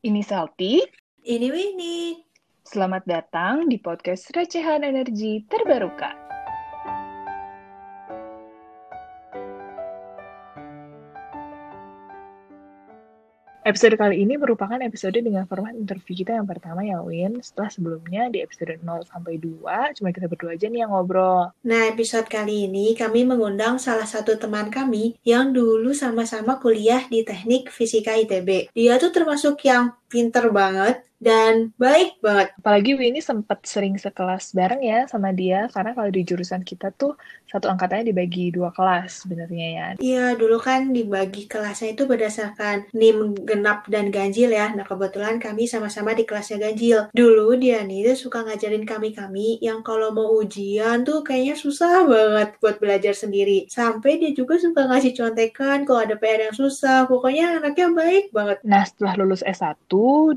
Ini 0.00 0.24
Salty. 0.24 0.80
Ini 1.28 1.52
Winnie. 1.52 2.24
Selamat 2.64 3.04
datang 3.04 3.68
di 3.68 3.76
podcast 3.76 4.32
Recehan 4.32 4.80
Energi 4.80 5.44
Terbarukan. 5.44 6.29
Episode 13.70 13.94
kali 13.94 14.26
ini 14.26 14.34
merupakan 14.34 14.82
episode 14.82 15.14
dengan 15.14 15.46
format 15.46 15.70
interview 15.78 16.18
kita 16.26 16.34
yang 16.34 16.42
pertama 16.42 16.82
ya 16.82 16.98
Win. 17.06 17.38
Setelah 17.38 17.70
sebelumnya 17.70 18.26
di 18.26 18.42
episode 18.42 18.82
0 18.82 19.06
sampai 19.06 19.38
2 19.38 19.94
cuma 19.94 20.10
kita 20.10 20.26
berdua 20.26 20.58
aja 20.58 20.66
nih 20.66 20.82
yang 20.82 20.90
ngobrol. 20.90 21.54
Nah, 21.62 21.86
episode 21.86 22.26
kali 22.26 22.66
ini 22.66 22.98
kami 22.98 23.22
mengundang 23.22 23.78
salah 23.78 24.10
satu 24.10 24.34
teman 24.42 24.74
kami 24.74 25.14
yang 25.22 25.54
dulu 25.54 25.94
sama-sama 25.94 26.58
kuliah 26.58 27.06
di 27.06 27.22
Teknik 27.22 27.70
Fisika 27.70 28.18
ITB. 28.18 28.74
Dia 28.74 28.98
tuh 28.98 29.14
termasuk 29.14 29.62
yang 29.62 29.94
pinter 30.10 30.50
banget 30.50 31.06
dan 31.20 31.76
baik 31.76 32.16
banget. 32.24 32.48
Apalagi 32.56 32.96
Winnie 32.96 33.20
sempat 33.20 33.60
sering 33.68 34.00
sekelas 34.00 34.56
bareng 34.56 34.80
ya 34.80 35.04
sama 35.04 35.36
dia, 35.36 35.68
karena 35.68 35.92
kalau 35.92 36.08
di 36.08 36.24
jurusan 36.24 36.64
kita 36.64 36.96
tuh 36.96 37.12
satu 37.44 37.68
angkatannya 37.68 38.08
dibagi 38.08 38.48
dua 38.48 38.72
kelas 38.72 39.28
sebenarnya 39.28 39.66
ya. 39.68 39.86
Iya, 40.00 40.26
dulu 40.40 40.56
kan 40.56 40.96
dibagi 40.96 41.44
kelasnya 41.44 41.92
itu 41.92 42.08
berdasarkan 42.08 42.88
NIM 42.96 43.36
genap 43.44 43.84
dan 43.92 44.08
ganjil 44.08 44.48
ya. 44.48 44.72
Nah, 44.72 44.88
kebetulan 44.88 45.36
kami 45.36 45.68
sama-sama 45.68 46.16
di 46.16 46.24
kelasnya 46.24 46.56
ganjil. 46.56 47.12
Dulu 47.12 47.52
dia 47.60 47.84
nih 47.84 48.10
tuh 48.10 48.30
suka 48.30 48.40
ngajarin 48.48 48.88
kami-kami 48.88 49.60
yang 49.60 49.84
kalau 49.84 50.16
mau 50.16 50.40
ujian 50.40 51.04
tuh 51.04 51.20
kayaknya 51.20 51.60
susah 51.60 52.08
banget 52.08 52.56
buat 52.64 52.80
belajar 52.80 53.12
sendiri. 53.12 53.68
Sampai 53.68 54.16
dia 54.16 54.32
juga 54.32 54.56
suka 54.56 54.88
ngasih 54.88 55.12
contekan 55.12 55.84
kalau 55.84 56.00
ada 56.00 56.16
PR 56.16 56.48
yang 56.48 56.56
susah. 56.56 57.04
Pokoknya 57.04 57.60
anaknya 57.60 57.92
baik 57.92 58.32
banget. 58.32 58.64
Nah, 58.64 58.88
setelah 58.88 59.20
lulus 59.20 59.44
S1, 59.44 59.76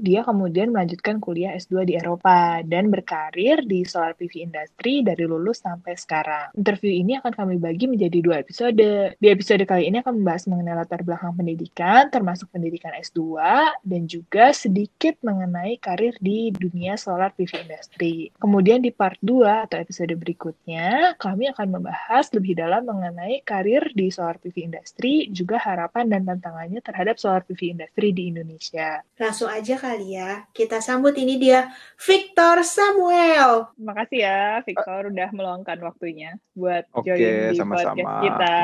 dia 0.02 0.22
kemudian 0.28 0.76
melanjutkan 0.76 1.24
kuliah 1.24 1.56
S2 1.56 1.88
di 1.88 1.94
Eropa 1.96 2.60
dan 2.68 2.92
berkarir 2.92 3.64
di 3.64 3.88
solar 3.88 4.14
PV 4.18 4.52
industry 4.52 5.00
dari 5.06 5.24
lulus 5.24 5.64
sampai 5.64 5.96
sekarang. 5.96 6.52
Interview 6.60 6.92
ini 6.92 7.16
akan 7.24 7.34
kami 7.34 7.56
bagi 7.62 7.88
menjadi 7.88 8.20
dua 8.20 8.44
episode. 8.44 8.84
Di 9.16 9.28
episode 9.32 9.64
kali 9.64 9.88
ini 9.88 10.04
akan 10.04 10.20
membahas 10.20 10.50
mengenai 10.52 10.76
latar 10.76 11.02
belakang 11.08 11.34
pendidikan, 11.40 12.12
termasuk 12.12 12.52
pendidikan 12.52 12.92
S2, 13.00 13.40
dan 13.88 14.02
juga 14.12 14.52
sedikit 14.52 15.16
mengenai 15.24 15.80
karir 15.80 16.20
di 16.20 16.52
dunia 16.52 17.00
solar 17.00 17.32
PV 17.32 17.70
industry. 17.70 18.30
Kemudian 18.36 18.84
di 18.84 18.92
part 18.92 19.16
2 19.24 19.70
atau 19.70 19.78
episode 19.80 20.12
berikutnya, 20.20 21.16
kami 21.16 21.48
akan 21.56 21.80
membahas 21.80 22.28
lebih 22.36 22.60
dalam 22.60 22.84
mengenai 22.84 23.46
karir 23.48 23.88
di 23.96 24.12
solar 24.12 24.36
PV 24.42 24.56
industry, 24.74 25.30
juga 25.32 25.62
harapan 25.62 26.10
dan 26.12 26.28
tantangannya 26.28 26.84
terhadap 26.84 27.16
solar 27.16 27.46
PV 27.48 27.80
industry 27.80 28.12
di 28.12 28.34
Indonesia. 28.34 29.00
Langsung 29.16 29.53
aja 29.54 29.76
kali 29.76 30.14
ya, 30.14 30.46
kita 30.50 30.80
sambut 30.80 31.14
ini 31.14 31.38
dia 31.38 31.70
Victor 31.98 32.62
Samuel. 32.62 33.70
Terima 33.74 33.94
kasih 33.96 34.20
ya 34.20 34.42
Victor 34.62 35.02
udah 35.08 35.30
meluangkan 35.32 35.78
waktunya 35.80 36.36
buat 36.52 36.86
Oke, 36.92 37.14
join 37.14 37.54
di 37.54 37.58
sama-sama. 37.58 37.94
podcast 37.96 38.22
kita. 38.22 38.58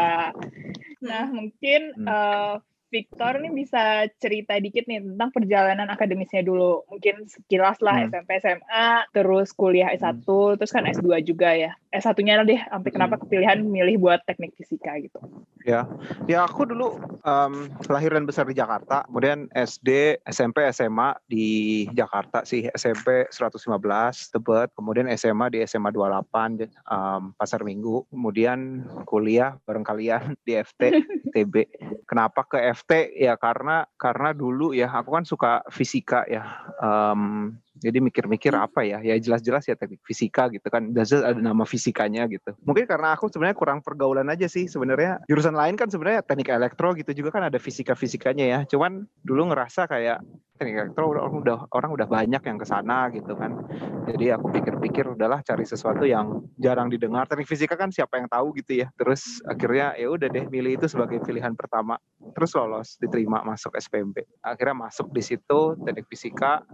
Nah, 0.99 1.23
mungkin 1.27 1.81
Hmm. 1.95 2.07
eh, 2.07 2.53
Victor 2.89 3.37
nih 3.37 3.53
bisa 3.53 4.09
cerita 4.17 4.57
dikit 4.57 4.89
nih 4.89 5.05
tentang 5.05 5.29
perjalanan 5.29 5.89
akademisnya 5.93 6.41
dulu. 6.41 6.81
Mungkin 6.89 7.29
sekilas 7.29 7.77
lah 7.85 8.01
Hmm. 8.01 8.09
SMP, 8.09 8.41
SMA, 8.41 8.87
terus 9.13 9.53
kuliah 9.53 9.93
S1, 9.93 10.25
terus 10.57 10.73
kan 10.73 10.89
S2 10.89 11.21
juga 11.21 11.53
ya. 11.53 11.77
S1-nya 11.93 12.45
deh, 12.45 12.61
sampai 12.69 12.89
kenapa 12.93 13.17
Hmm. 13.17 13.25
kepilihan 13.25 13.57
milih 13.61 14.01
buat 14.01 14.21
teknik 14.25 14.53
fisika 14.57 14.97
gitu. 15.01 15.21
Ya, 15.67 15.85
ya 16.25 16.45
aku 16.47 16.65
dulu 16.65 16.97
em, 17.27 17.67
lahir 17.91 18.15
dan 18.15 18.23
besar 18.23 18.47
di 18.47 18.55
Jakarta, 18.55 19.03
kemudian 19.05 19.51
SD, 19.51 20.17
SMP, 20.23 20.63
SMA 20.71 21.13
di 21.27 21.85
Jakarta 21.91 22.47
sih, 22.47 22.65
SMP 22.73 23.27
115 23.29 24.31
Tebet, 24.31 24.71
kemudian 24.73 25.05
SMA 25.13 25.51
di 25.51 25.59
SMA 25.67 25.91
28 25.91 26.57
di, 26.57 26.65
em, 26.65 27.35
Pasar 27.35 27.61
Minggu, 27.67 28.07
kemudian 28.09 28.87
kuliah 29.03 29.59
bareng 29.67 29.83
kalian 29.83 30.33
di 30.47 30.55
FT 30.57 30.81
ITB. 31.29 31.67
Kenapa 32.07 32.47
ke 32.47 32.57
FT? 32.57 32.78
Ya 33.15 33.35
karena 33.39 33.87
karena 33.99 34.31
dulu 34.31 34.71
ya 34.75 34.87
aku 34.91 35.15
kan 35.15 35.25
suka 35.25 35.63
fisika 35.71 36.23
ya. 36.29 36.43
Em, 36.79 37.55
jadi 37.79 37.97
mikir-mikir 38.03 38.51
apa 38.53 38.83
ya? 38.83 38.99
Ya 38.99 39.15
jelas-jelas 39.15 39.63
ya 39.65 39.75
teknik 39.79 40.03
fisika 40.03 40.51
gitu 40.51 40.67
kan. 40.67 40.91
Jelas 40.91 41.23
ada 41.23 41.39
nama 41.39 41.63
fisikanya 41.63 42.27
gitu. 42.27 42.51
Mungkin 42.67 42.85
karena 42.85 43.15
aku 43.15 43.31
sebenarnya 43.31 43.57
kurang 43.57 43.79
pergaulan 43.79 44.27
aja 44.27 44.51
sih 44.51 44.67
sebenarnya. 44.67 45.23
Jurusan 45.31 45.55
lain 45.55 45.79
kan 45.79 45.87
sebenarnya 45.87 46.21
teknik 46.21 46.51
elektro 46.51 46.91
gitu 46.93 47.11
juga 47.15 47.39
kan 47.39 47.47
ada 47.47 47.57
fisika-fisikanya 47.57 48.45
ya. 48.45 48.59
Cuman 48.67 49.07
dulu 49.23 49.55
ngerasa 49.55 49.87
kayak 49.87 50.19
teknik 50.59 50.91
elektro 50.91 51.15
udah, 51.15 51.23
udah 51.31 51.57
orang 51.71 51.91
udah 51.95 52.07
banyak 52.11 52.43
yang 52.43 52.57
ke 52.59 52.67
sana 52.67 53.07
gitu 53.15 53.31
kan. 53.39 53.63
Jadi 54.11 54.35
aku 54.35 54.51
pikir-pikir 54.51 55.15
udahlah 55.15 55.39
cari 55.39 55.63
sesuatu 55.63 56.03
yang 56.03 56.43
jarang 56.59 56.91
didengar. 56.91 57.31
Teknik 57.31 57.47
fisika 57.47 57.79
kan 57.79 57.95
siapa 57.95 58.19
yang 58.19 58.27
tahu 58.27 58.51
gitu 58.59 58.83
ya. 58.83 58.91
Terus 58.99 59.39
akhirnya 59.47 59.95
ya 59.95 60.11
udah 60.11 60.27
deh 60.27 60.45
milih 60.51 60.75
itu 60.75 60.91
sebagai 60.91 61.23
pilihan 61.23 61.55
pertama. 61.55 61.95
Terus 62.35 62.51
lolos 62.59 62.99
diterima 62.99 63.47
masuk 63.47 63.79
SPMB. 63.79 64.43
Akhirnya 64.43 64.91
masuk 64.91 65.07
di 65.15 65.23
situ 65.23 65.79
teknik 65.87 66.05
fisika. 66.11 66.67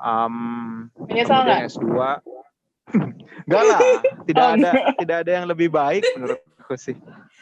Um, 0.00 0.88
Menyesal 1.06 1.44
nggak? 1.44 1.60
S2 1.70 1.86
enggak 3.46 3.62
lah 3.70 3.80
tidak 4.26 4.42
Oh, 4.42 4.54
ada 4.56 4.70
tidak 4.98 5.16
ada 5.22 5.30
yang 5.30 5.46
lebih 5.46 5.68
baik 5.70 6.02
menurutku 6.16 6.74
sih. 6.74 6.96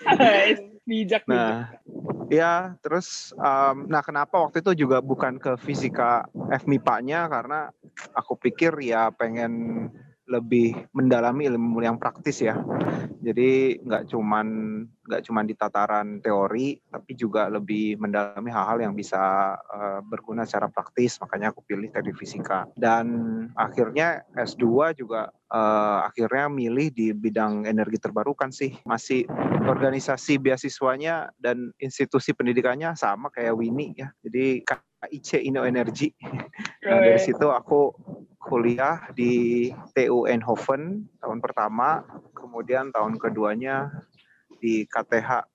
Bijak 0.89 1.29
nah 1.29 1.69
ya 2.33 2.77
terus 2.81 3.37
um, 3.37 3.85
nah 3.93 4.01
kenapa 4.01 4.41
waktu 4.41 4.65
itu 4.65 4.85
juga 4.89 5.05
bukan 5.05 5.37
ke 5.37 5.61
fisika 5.61 6.25
FMIPA-nya 6.49 7.29
karena 7.29 7.69
aku 8.17 8.41
pikir 8.41 8.73
ya 8.81 9.13
pengen 9.13 9.89
lebih 10.29 10.77
mendalami 10.93 11.49
ilmu 11.49 11.81
yang 11.81 11.97
praktis 11.97 12.45
ya. 12.45 12.61
Jadi 13.19 13.81
nggak 13.83 14.13
cuman 14.13 14.47
nggak 15.09 15.25
cuman 15.25 15.45
di 15.49 15.57
tataran 15.57 16.21
teori 16.21 16.77
tapi 16.85 17.17
juga 17.17 17.49
lebih 17.49 17.97
mendalami 17.97 18.53
hal-hal 18.53 18.79
yang 18.85 18.95
bisa 18.95 19.57
eh, 19.57 20.01
berguna 20.05 20.45
secara 20.45 20.69
praktis. 20.69 21.17
Makanya 21.19 21.51
aku 21.51 21.65
pilih 21.65 21.89
teknik 21.89 22.21
fisika. 22.21 22.69
Dan 22.77 23.09
akhirnya 23.57 24.23
S2 24.37 24.95
juga 24.95 25.33
eh, 25.33 25.99
akhirnya 26.05 26.53
milih 26.53 26.93
di 26.93 27.11
bidang 27.17 27.65
energi 27.65 27.97
terbarukan 27.97 28.53
sih. 28.53 28.77
Masih 28.85 29.25
organisasi 29.65 30.37
beasiswanya 30.39 31.33
dan 31.41 31.73
institusi 31.81 32.37
pendidikannya 32.37 32.93
sama 32.95 33.33
kayak 33.33 33.57
Winnie 33.57 33.97
ya. 33.97 34.13
Jadi 34.21 34.63
KIC 34.63 35.47
Indo 35.47 35.63
Energy 35.63 36.11
nah, 36.83 36.99
dari 36.99 37.21
situ 37.23 37.47
aku 37.47 37.95
kuliah 38.39 39.11
di 39.13 39.69
TU 39.93 40.25
Eindhoven 40.25 41.11
tahun 41.19 41.39
pertama 41.43 42.07
kemudian 42.33 42.95
tahun 42.95 43.19
keduanya 43.19 43.91
di 44.59 44.87
KTH 44.91 45.47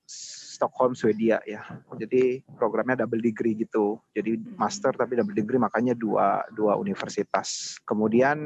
Stockholm 0.53 0.95
Swedia 0.95 1.43
ya. 1.43 1.65
Jadi 1.99 2.39
programnya 2.55 3.03
double 3.03 3.19
degree 3.19 3.57
gitu. 3.57 3.99
Jadi 4.15 4.39
master 4.55 4.95
tapi 4.95 5.19
double 5.19 5.35
degree 5.35 5.59
makanya 5.59 5.91
dua 5.91 6.45
dua 6.55 6.79
universitas. 6.79 7.75
Kemudian 7.83 8.39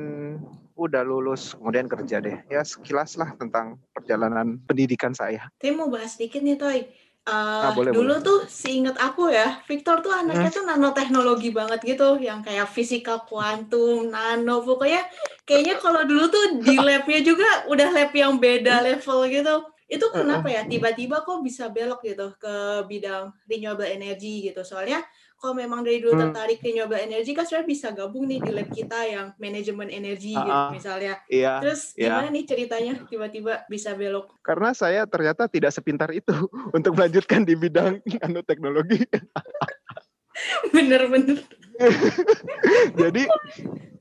udah 0.74 1.04
lulus, 1.06 1.54
kemudian 1.54 1.86
kerja 1.86 2.18
deh. 2.24 2.42
Ya 2.50 2.66
sekilas 2.66 3.20
lah 3.22 3.38
tentang 3.38 3.78
perjalanan 3.94 4.58
pendidikan 4.66 5.14
saya. 5.14 5.52
Tapi 5.62 5.76
mau 5.78 5.92
bahas 5.92 6.18
dikit 6.18 6.42
nih 6.42 6.58
Toy. 6.58 6.80
Eh, 7.28 7.34
Ah, 7.36 7.76
boleh, 7.76 7.92
dulu 7.92 8.08
boleh. 8.16 8.24
tuh 8.24 8.40
seinget 8.48 8.96
aku 8.96 9.28
ya, 9.28 9.60
Victor 9.68 10.00
tuh 10.00 10.16
anaknya 10.16 10.48
tuh 10.48 10.64
nanoteknologi 10.64 11.52
banget 11.52 11.84
gitu, 11.84 12.16
yang 12.24 12.40
kayak 12.40 12.72
fisika 12.72 13.20
kuantum, 13.28 14.08
nano, 14.08 14.64
pokoknya 14.64 15.04
kayaknya 15.44 15.76
kalau 15.76 16.08
dulu 16.08 16.32
tuh 16.32 16.46
di 16.64 16.80
labnya 16.88 17.20
juga 17.20 17.68
udah 17.68 17.92
lab 17.92 18.12
yang 18.16 18.40
beda 18.40 18.80
level 18.80 19.28
gitu. 19.28 19.56
Itu 19.88 20.08
kenapa 20.12 20.48
ya 20.52 20.64
tiba-tiba 20.68 21.24
kok 21.24 21.40
bisa 21.44 21.68
belok 21.68 22.04
gitu 22.04 22.32
ke 22.40 22.84
bidang 22.88 23.32
renewable 23.48 23.88
energy 23.88 24.48
gitu? 24.48 24.64
Soalnya 24.64 25.04
kalau 25.38 25.54
memang 25.54 25.86
dari 25.86 26.02
dulu 26.02 26.18
Hmm. 26.18 26.34
tertarik 26.34 26.58
renewable 26.66 26.98
energy 26.98 27.38
kan 27.38 27.46
sebenarnya 27.46 27.70
bisa 27.70 27.88
gabung 27.94 28.26
nih 28.26 28.42
di 28.42 28.52
lab 28.52 28.70
kita 28.74 29.00
yang 29.06 29.28
manajemen 29.38 29.86
energi 29.94 30.34
gitu 30.34 30.50
Ah, 30.50 30.68
ah. 30.68 30.70
misalnya. 30.74 31.22
Iya. 31.30 31.62
Terus 31.62 31.94
iya. 31.94 32.10
gimana 32.10 32.28
nih 32.34 32.44
ceritanya 32.50 32.94
tiba-tiba 33.06 33.54
bisa 33.70 33.94
belok? 33.94 34.34
Karena 34.42 34.74
saya 34.74 35.06
ternyata 35.06 35.46
tidak 35.46 35.70
sepintar 35.78 36.10
itu 36.10 36.34
untuk 36.78 36.98
melanjutkan 36.98 37.46
di 37.46 37.54
bidang 37.54 38.02
nanoteknologi. 38.26 39.06
Bener-bener. 40.74 41.38
Jadi 43.02 43.24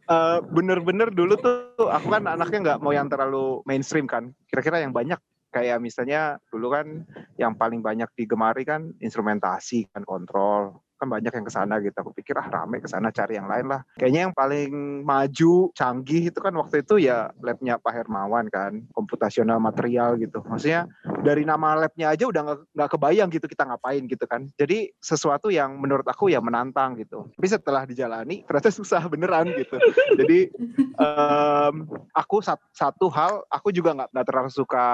eh, 0.08 0.38
bener-bener 0.40 1.12
dulu 1.12 1.37
tuh 1.37 1.84
aku 1.84 2.08
kan 2.16 2.25
anaknya 2.25 2.58
nggak 2.64 2.81
mau 2.81 2.96
yang 2.96 3.12
terlalu 3.12 3.60
mainstream 3.69 4.08
kan. 4.08 4.32
Kira-kira 4.49 4.81
yang 4.81 4.96
banyak 4.96 5.20
kayak 5.52 5.81
misalnya 5.81 6.37
dulu 6.52 6.72
kan 6.72 7.05
yang 7.40 7.56
paling 7.56 7.81
banyak 7.81 8.08
digemari 8.12 8.64
kan 8.64 8.93
instrumentasi 9.00 9.88
kan 9.88 10.05
kontrol 10.05 10.84
kan 10.96 11.08
banyak 11.12 11.32
yang 11.32 11.46
ke 11.46 11.52
sana 11.52 11.78
gitu. 11.84 11.96
Aku 12.00 12.12
pikir 12.16 12.34
ah 12.40 12.48
rame 12.48 12.81
ke 12.81 12.88
sana 12.88 13.12
cari 13.12 13.37
yang 13.37 13.46
lain 13.46 13.69
lah. 13.69 13.81
Kayaknya 14.00 14.20
yang 14.28 14.34
paling 14.34 14.72
maju 15.04 15.70
canggih 15.76 16.32
itu 16.32 16.38
kan 16.40 16.52
waktu 16.56 16.82
itu 16.82 17.06
ya 17.06 17.31
labnya 17.44 17.76
Pak 17.78 17.93
Hermawan 17.93 18.48
kan 18.48 18.84
komputasional 18.96 19.60
material 19.60 20.16
gitu. 20.16 20.40
Maksudnya 20.44 20.88
dari 21.22 21.44
nama 21.44 21.76
labnya 21.76 22.12
aja 22.12 22.25
udah 22.26 22.43
nggak 22.72 22.90
kebayang 22.96 23.28
gitu 23.31 23.46
kita 23.46 23.69
ngapain 23.69 24.04
gitu 24.08 24.25
kan. 24.25 24.48
Jadi 24.56 24.90
sesuatu 24.98 25.52
yang 25.52 25.76
menurut 25.76 26.04
aku 26.08 26.32
ya 26.32 26.40
menantang 26.40 26.96
gitu. 26.96 27.28
Tapi 27.37 27.46
setelah 27.46 27.84
dijalani 27.84 28.43
ternyata 28.48 28.72
susah 28.72 29.04
beneran 29.06 29.52
gitu. 29.54 29.76
Jadi 30.16 30.50
um, 30.96 31.87
aku 32.16 32.40
satu 32.72 33.06
hal 33.12 33.44
aku 33.52 33.70
juga 33.70 33.93
nggak 33.93 34.26
terlalu 34.26 34.50
suka 34.50 34.84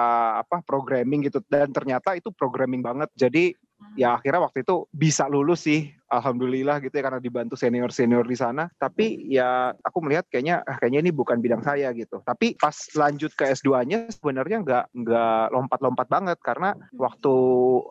apa 0.43 0.60
programming 0.66 1.26
gitu. 1.31 1.38
Dan 1.46 1.70
ternyata 1.70 2.19
itu 2.19 2.34
programming 2.34 2.82
banget. 2.82 3.08
Jadi 3.14 3.54
ya 3.96 4.19
akhirnya 4.19 4.44
waktu 4.44 4.64
itu 4.64 4.87
bisa 4.90 5.29
lulus 5.29 5.64
sih 5.67 5.93
alhamdulillah 6.12 6.85
gitu 6.85 6.93
ya 6.93 7.09
karena 7.09 7.20
dibantu 7.25 7.56
senior 7.56 7.88
senior 7.88 8.29
di 8.29 8.37
sana. 8.37 8.69
Tapi 8.76 9.32
ya 9.32 9.73
aku 9.81 10.05
melihat 10.05 10.29
kayaknya 10.29 10.61
ah, 10.69 10.76
kayaknya 10.76 11.09
ini 11.09 11.12
bukan 11.17 11.41
bidang 11.41 11.64
saya 11.64 11.88
gitu. 11.97 12.20
Tapi 12.20 12.61
pas 12.61 12.76
lanjut 12.93 13.32
ke 13.32 13.49
S2-nya 13.49 14.12
sebenarnya 14.12 14.61
nggak 14.61 14.85
nggak 14.93 15.44
lompat-lompat 15.56 16.06
banget. 16.12 16.38
Karena 16.44 16.76
waktu 16.93 17.35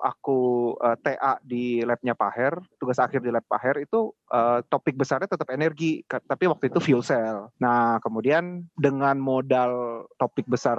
aku 0.05 0.39
uh, 0.77 0.93
eh, 0.93 0.97
TA 1.01 1.41
di 1.41 1.81
labnya 1.81 2.13
Pak 2.13 2.31
Her 2.37 2.55
tugas 2.77 3.01
akhir 3.01 3.25
di 3.25 3.33
lab 3.33 3.43
Pak 3.49 3.61
Her 3.63 3.77
itu 3.81 4.13
uh, 4.29 4.61
topik 4.69 4.93
besarnya 4.93 5.31
tetap 5.31 5.49
energi 5.49 6.03
tapi 6.05 6.45
waktu 6.45 6.69
itu 6.69 6.77
fuel 6.77 7.01
cell. 7.01 7.49
Nah 7.57 7.97
kemudian 8.03 8.69
dengan 8.77 9.17
modal 9.17 10.05
topik 10.21 10.45
besar 10.45 10.77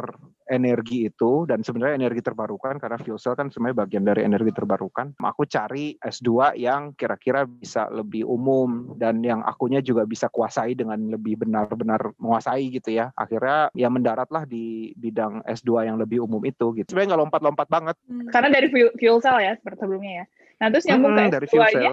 energi 0.53 1.09
itu 1.09 1.49
dan 1.49 1.65
sebenarnya 1.65 1.97
energi 1.97 2.21
terbarukan 2.21 2.77
karena 2.77 3.01
fuel 3.01 3.17
cell 3.17 3.33
kan 3.33 3.49
sebenarnya 3.49 3.89
bagian 3.89 4.05
dari 4.05 4.21
energi 4.29 4.53
terbarukan. 4.53 5.17
Aku 5.17 5.49
cari 5.49 5.97
S2 5.97 6.61
yang 6.61 6.93
kira-kira 6.93 7.32
bisa 7.49 7.89
lebih 7.89 8.29
umum 8.29 8.95
dan 9.01 9.25
yang 9.25 9.41
akunya 9.43 9.81
juga 9.81 10.05
bisa 10.05 10.29
kuasai 10.29 10.77
dengan 10.77 10.99
lebih 11.11 11.41
benar-benar 11.41 12.13
menguasai 12.21 12.69
gitu 12.71 12.93
ya. 12.93 13.11
Akhirnya 13.17 13.73
ya 13.73 13.89
mendaratlah 13.89 14.45
di 14.45 14.93
bidang 14.95 15.43
S2 15.49 15.89
yang 15.89 15.97
lebih 15.97 16.23
umum 16.23 16.45
itu 16.45 16.77
gitu. 16.77 16.93
Sebenarnya 16.93 17.17
nggak 17.17 17.23
lompat-lompat 17.29 17.69
banget. 17.73 17.97
Hmm. 18.07 18.29
Karena 18.29 18.49
dari 18.53 18.69
fuel, 18.71 19.19
cell 19.21 19.39
ya 19.41 19.53
seperti 19.57 19.79
sebelumnya 19.83 20.13
ya. 20.23 20.25
Nah 20.63 20.67
terus 20.71 20.85
nyambung 20.87 21.13
hmm, 21.17 21.31
ke 21.33 21.39
S2-nya. 21.51 21.93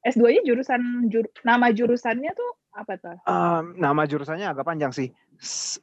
S2-nya 0.00 0.42
jurusan 0.48 1.12
jur, 1.12 1.28
nama 1.44 1.68
jurusannya 1.70 2.32
tuh 2.32 2.50
apa 2.72 2.92
tuh? 2.96 3.16
Um, 3.28 3.76
nama 3.76 4.08
jurusannya 4.08 4.48
agak 4.48 4.64
panjang 4.64 4.94
sih 4.94 5.12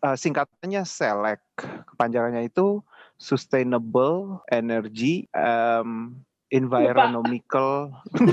uh, 0.03 0.17
singkatannya 0.17 0.85
SELEC. 0.85 1.41
Kepanjangannya 1.93 2.47
itu 2.47 2.81
Sustainable 3.17 4.45
Energy 4.53 5.25
um, 5.33 6.21
Environmental. 6.51 7.91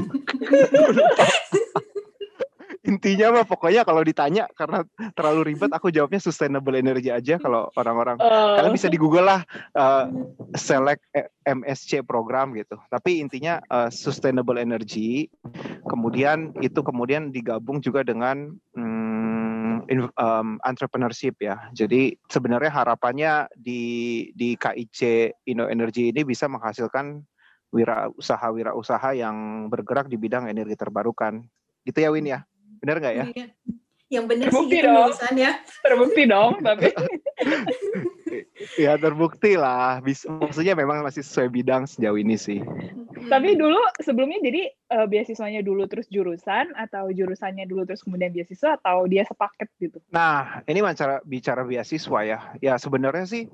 Intinya 2.85 3.41
mah 3.41 3.49
pokoknya 3.49 3.81
kalau 3.81 4.05
ditanya 4.05 4.45
karena 4.53 4.85
terlalu 5.17 5.57
ribet 5.57 5.73
aku 5.73 5.89
jawabnya 5.89 6.21
sustainable 6.21 6.77
energy 6.77 7.09
aja 7.09 7.41
kalau 7.41 7.73
orang-orang 7.81 8.21
uh. 8.21 8.61
kalian 8.61 8.77
bisa 8.77 8.93
di 8.93 9.01
Google 9.01 9.25
lah 9.25 9.41
uh, 9.73 10.05
select 10.53 11.01
MSC 11.49 12.05
program 12.05 12.53
gitu. 12.53 12.77
Tapi 12.93 13.25
intinya 13.25 13.57
uh, 13.73 13.89
sustainable 13.89 14.61
energy 14.61 15.33
kemudian 15.89 16.53
itu 16.61 16.85
kemudian 16.85 17.33
digabung 17.33 17.81
juga 17.81 18.05
dengan 18.05 18.53
hmm, 18.77 19.89
um, 20.21 20.61
entrepreneurship 20.69 21.41
ya. 21.41 21.73
Jadi 21.73 22.21
sebenarnya 22.29 22.69
harapannya 22.69 23.49
di 23.57 24.29
di 24.37 24.61
KIC 24.61 25.33
Indo 25.49 25.73
Energy 25.73 26.13
ini 26.13 26.21
bisa 26.21 26.53
menghasilkan 26.53 27.25
wira 27.75 28.07
usaha 28.15 28.47
wira 28.55 28.71
usaha 28.79 29.11
yang 29.11 29.67
bergerak 29.67 30.07
di 30.07 30.15
bidang 30.15 30.47
energi 30.47 30.79
terbarukan. 30.79 31.43
Gitu 31.83 31.99
ya 31.99 32.15
Win 32.15 32.31
ya? 32.31 32.47
Benar 32.79 33.03
nggak 33.03 33.15
ya? 33.19 33.25
Iya. 33.35 33.47
Yang 34.15 34.25
benar 34.31 34.49
sih 34.53 34.67
gitu 34.71 34.89
ya. 35.35 35.53
Terbukti 35.83 36.23
dong, 36.31 36.63
tapi. 36.63 36.93
ya 38.85 38.95
terbukti 38.95 39.59
lah. 39.59 39.99
Bisa, 40.05 40.31
maksudnya 40.31 40.79
memang 40.79 41.03
masih 41.03 41.25
sesuai 41.27 41.51
bidang 41.51 41.89
sejauh 41.91 42.15
ini 42.15 42.39
sih. 42.39 42.63
Tapi 43.27 43.57
dulu 43.57 43.81
sebelumnya 44.05 44.39
jadi 44.45 44.71
uh, 44.95 45.07
beasiswanya 45.09 45.65
dulu 45.65 45.89
terus 45.89 46.07
jurusan 46.13 46.77
atau 46.77 47.09
jurusannya 47.11 47.65
dulu 47.65 47.89
terus 47.89 48.05
kemudian 48.05 48.31
beasiswa 48.31 48.77
atau 48.79 49.09
dia 49.09 49.25
sepaket 49.25 49.69
gitu? 49.81 49.99
Nah, 50.13 50.63
ini 50.69 50.85
bicara 50.85 51.19
bicara 51.25 51.63
beasiswa 51.67 52.21
ya. 52.23 52.39
Ya 52.61 52.77
sebenarnya 52.79 53.25
sih 53.27 53.51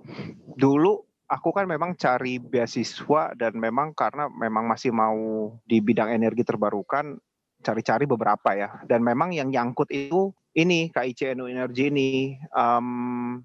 dulu 0.58 1.09
aku 1.30 1.54
kan 1.54 1.70
memang 1.70 1.94
cari 1.94 2.42
beasiswa 2.42 3.30
dan 3.38 3.54
memang 3.54 3.94
karena 3.94 4.26
memang 4.26 4.66
masih 4.66 4.90
mau 4.90 5.54
di 5.62 5.78
bidang 5.78 6.10
energi 6.10 6.42
terbarukan 6.42 7.14
cari-cari 7.62 8.04
beberapa 8.10 8.50
ya. 8.58 8.82
Dan 8.82 9.06
memang 9.06 9.30
yang 9.30 9.48
nyangkut 9.54 9.86
itu 9.94 10.34
ini 10.58 10.90
KIC 10.90 11.38
Energy 11.38 11.86
ini 11.86 12.34
um, 12.50 13.38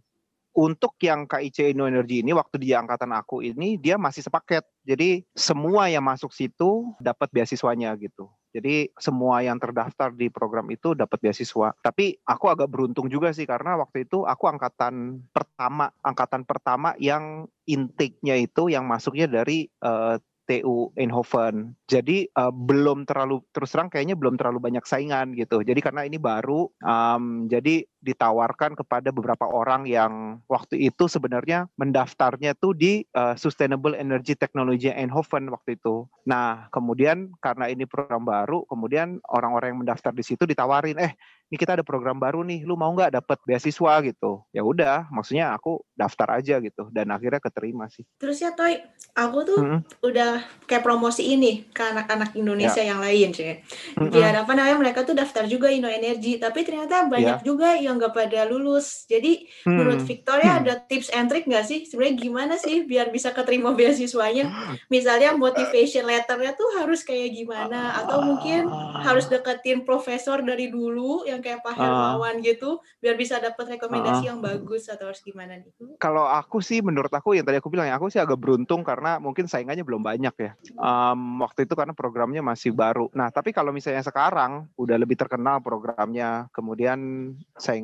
untuk 0.57 0.97
yang 1.03 1.29
KIC 1.29 1.77
Energy 1.77 2.25
ini 2.25 2.33
waktu 2.33 2.57
di 2.57 2.73
angkatan 2.73 3.13
aku 3.13 3.45
ini 3.45 3.77
dia 3.77 4.01
masih 4.01 4.25
sepaket. 4.25 4.65
Jadi 4.81 5.21
semua 5.37 5.85
yang 5.85 6.01
masuk 6.01 6.33
situ 6.33 6.89
dapat 6.97 7.29
beasiswanya 7.29 7.93
gitu. 8.01 8.25
Jadi 8.55 8.87
semua 8.95 9.43
yang 9.43 9.59
terdaftar 9.59 10.15
di 10.15 10.31
program 10.31 10.71
itu 10.71 10.95
dapat 10.95 11.19
beasiswa. 11.19 11.75
Tapi 11.83 12.15
aku 12.23 12.45
agak 12.47 12.71
beruntung 12.71 13.11
juga 13.11 13.35
sih 13.35 13.43
karena 13.43 13.75
waktu 13.75 14.07
itu 14.07 14.23
aku 14.23 14.47
angkatan 14.47 15.19
pertama, 15.35 15.91
angkatan 15.99 16.47
pertama 16.47 16.95
yang 16.95 17.51
intake-nya 17.67 18.39
itu 18.39 18.71
yang 18.71 18.87
masuknya 18.87 19.27
dari 19.27 19.67
uh, 19.83 20.15
TU 20.45 20.93
Eindhoven. 20.95 21.73
Jadi 21.89 22.29
uh, 22.37 22.53
belum 22.53 23.09
terlalu 23.09 23.41
terus 23.51 23.73
terang 23.73 23.89
kayaknya 23.89 24.15
belum 24.15 24.37
terlalu 24.37 24.61
banyak 24.61 24.85
saingan 24.85 25.33
gitu. 25.33 25.65
Jadi 25.65 25.81
karena 25.81 26.05
ini 26.05 26.21
baru, 26.21 26.69
um, 26.85 27.49
jadi 27.49 27.83
ditawarkan 28.05 28.77
kepada 28.77 29.09
beberapa 29.09 29.49
orang 29.49 29.89
yang 29.89 30.37
waktu 30.45 30.85
itu 30.85 31.09
sebenarnya 31.09 31.65
mendaftarnya 31.73 32.53
tuh 32.53 32.77
di 32.77 33.01
uh, 33.17 33.33
Sustainable 33.33 33.97
Energy 33.97 34.37
Technology 34.37 34.93
Eindhoven 34.93 35.49
waktu 35.49 35.81
itu. 35.81 36.05
Nah 36.29 36.69
kemudian 36.69 37.33
karena 37.41 37.65
ini 37.65 37.89
program 37.89 38.21
baru, 38.21 38.61
kemudian 38.69 39.17
orang-orang 39.25 39.73
yang 39.73 39.81
mendaftar 39.81 40.13
di 40.13 40.21
situ 40.21 40.45
ditawarin, 40.45 41.01
eh 41.01 41.17
ini 41.45 41.61
kita 41.61 41.77
ada 41.77 41.85
program 41.85 42.17
baru 42.17 42.41
nih, 42.41 42.65
lu 42.65 42.73
mau 42.73 42.89
nggak 42.89 43.21
dapat 43.21 43.37
beasiswa 43.45 44.01
gitu? 44.01 44.41
Ya 44.49 44.65
udah, 44.65 45.05
maksudnya 45.13 45.53
aku 45.53 45.77
daftar 45.93 46.41
aja 46.41 46.57
gitu 46.57 46.89
dan 46.89 47.13
akhirnya 47.13 47.37
keterima 47.37 47.85
sih. 47.85 48.01
Terus 48.17 48.41
ya 48.41 48.57
Toy, 48.57 48.81
aku 49.13 49.39
tuh 49.45 49.59
hmm. 49.61 49.79
udah 50.01 50.41
kayak 50.65 50.81
promosi 50.81 51.37
ini 51.37 51.69
ke 51.69 51.85
anak-anak 51.85 52.33
Indonesia 52.33 52.81
ya. 52.81 52.97
yang 52.97 52.99
lain 52.99 53.29
sih. 53.29 53.61
Hmm. 53.93 54.09
Biar 54.09 54.41
apa 54.41 54.57
namanya 54.57 54.77
mereka 54.81 55.05
tuh 55.05 55.13
daftar 55.13 55.45
juga 55.45 55.69
Indo 55.69 55.85
Energy, 55.85 56.41
tapi 56.41 56.65
ternyata 56.65 57.05
banyak 57.05 57.39
ya. 57.39 57.45
juga 57.45 57.77
yang 57.77 57.94
nggak 57.97 58.13
pada 58.13 58.47
lulus. 58.47 59.07
Jadi 59.07 59.47
hmm. 59.65 59.71
menurut 59.71 60.01
Victoria 60.03 60.57
hmm. 60.57 60.61
ada 60.63 60.73
tips 60.83 61.09
and 61.11 61.27
trick 61.31 61.47
nggak 61.47 61.65
sih? 61.65 61.83
Sebenarnya 61.87 62.15
gimana 62.19 62.53
sih 62.59 62.83
biar 62.83 63.09
bisa 63.09 63.31
keterima 63.31 63.73
beasiswanya? 63.77 64.47
Misalnya 64.91 65.33
motivation 65.35 66.05
letternya 66.05 66.53
tuh 66.53 66.79
harus 66.79 67.01
kayak 67.01 67.33
gimana? 67.33 67.99
Atau 68.03 68.21
mungkin 68.23 68.67
harus 69.01 69.27
deketin 69.27 69.83
profesor 69.83 70.39
dari 70.41 70.69
dulu 70.69 71.23
yang 71.25 71.39
kayak 71.39 71.63
Pak 71.65 71.75
Hermawan 71.77 72.39
uh, 72.39 72.43
gitu 72.43 72.79
biar 73.01 73.15
bisa 73.15 73.37
dapat 73.37 73.77
rekomendasi 73.77 74.25
uh, 74.25 74.27
yang 74.33 74.39
bagus 74.41 74.87
atau 74.91 75.09
harus 75.09 75.21
gimana 75.21 75.59
nih? 75.59 75.71
Kalau 75.97 76.25
aku 76.25 76.59
sih 76.59 76.81
menurut 76.81 77.11
aku 77.11 77.37
yang 77.37 77.45
tadi 77.45 77.57
aku 77.59 77.69
bilang 77.71 77.89
ya 77.89 77.97
aku 77.97 78.09
sih 78.11 78.21
agak 78.21 78.37
beruntung 78.37 78.81
karena 78.81 79.17
mungkin 79.17 79.45
saingannya 79.49 79.85
belum 79.85 80.01
banyak 80.01 80.35
ya. 80.37 80.51
Um, 80.77 81.41
waktu 81.41 81.65
itu 81.65 81.73
karena 81.73 81.93
programnya 81.95 82.41
masih 82.45 82.75
baru. 82.75 83.09
Nah, 83.15 83.31
tapi 83.31 83.55
kalau 83.55 83.71
misalnya 83.71 84.03
sekarang 84.05 84.69
udah 84.75 84.97
lebih 84.99 85.17
terkenal 85.17 85.61
programnya, 85.61 86.51
kemudian 86.51 87.31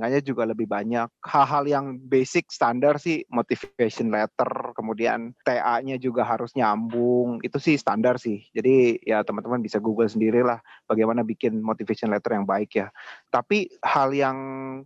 saingannya 0.02 0.26
juga 0.26 0.50
lebih 0.50 0.66
banyak. 0.66 1.06
Hal-hal 1.22 1.64
yang 1.70 1.86
basic 2.10 2.50
standar 2.50 2.98
sih 2.98 3.22
motivation 3.30 4.10
letter, 4.10 4.74
kemudian 4.74 5.38
TA-nya 5.46 6.02
juga 6.02 6.26
harus 6.26 6.58
nyambung. 6.58 7.38
Itu 7.46 7.62
sih 7.62 7.78
standar 7.78 8.18
sih. 8.18 8.42
Jadi 8.50 8.98
ya 9.06 9.22
teman-teman 9.22 9.62
bisa 9.62 9.78
Google 9.78 10.10
sendirilah 10.10 10.58
bagaimana 10.90 11.22
bikin 11.22 11.62
motivation 11.62 12.10
letter 12.10 12.34
yang 12.34 12.50
baik 12.50 12.74
ya 12.74 12.90
tapi 13.32 13.72
hal 13.80 14.12
yang 14.12 14.38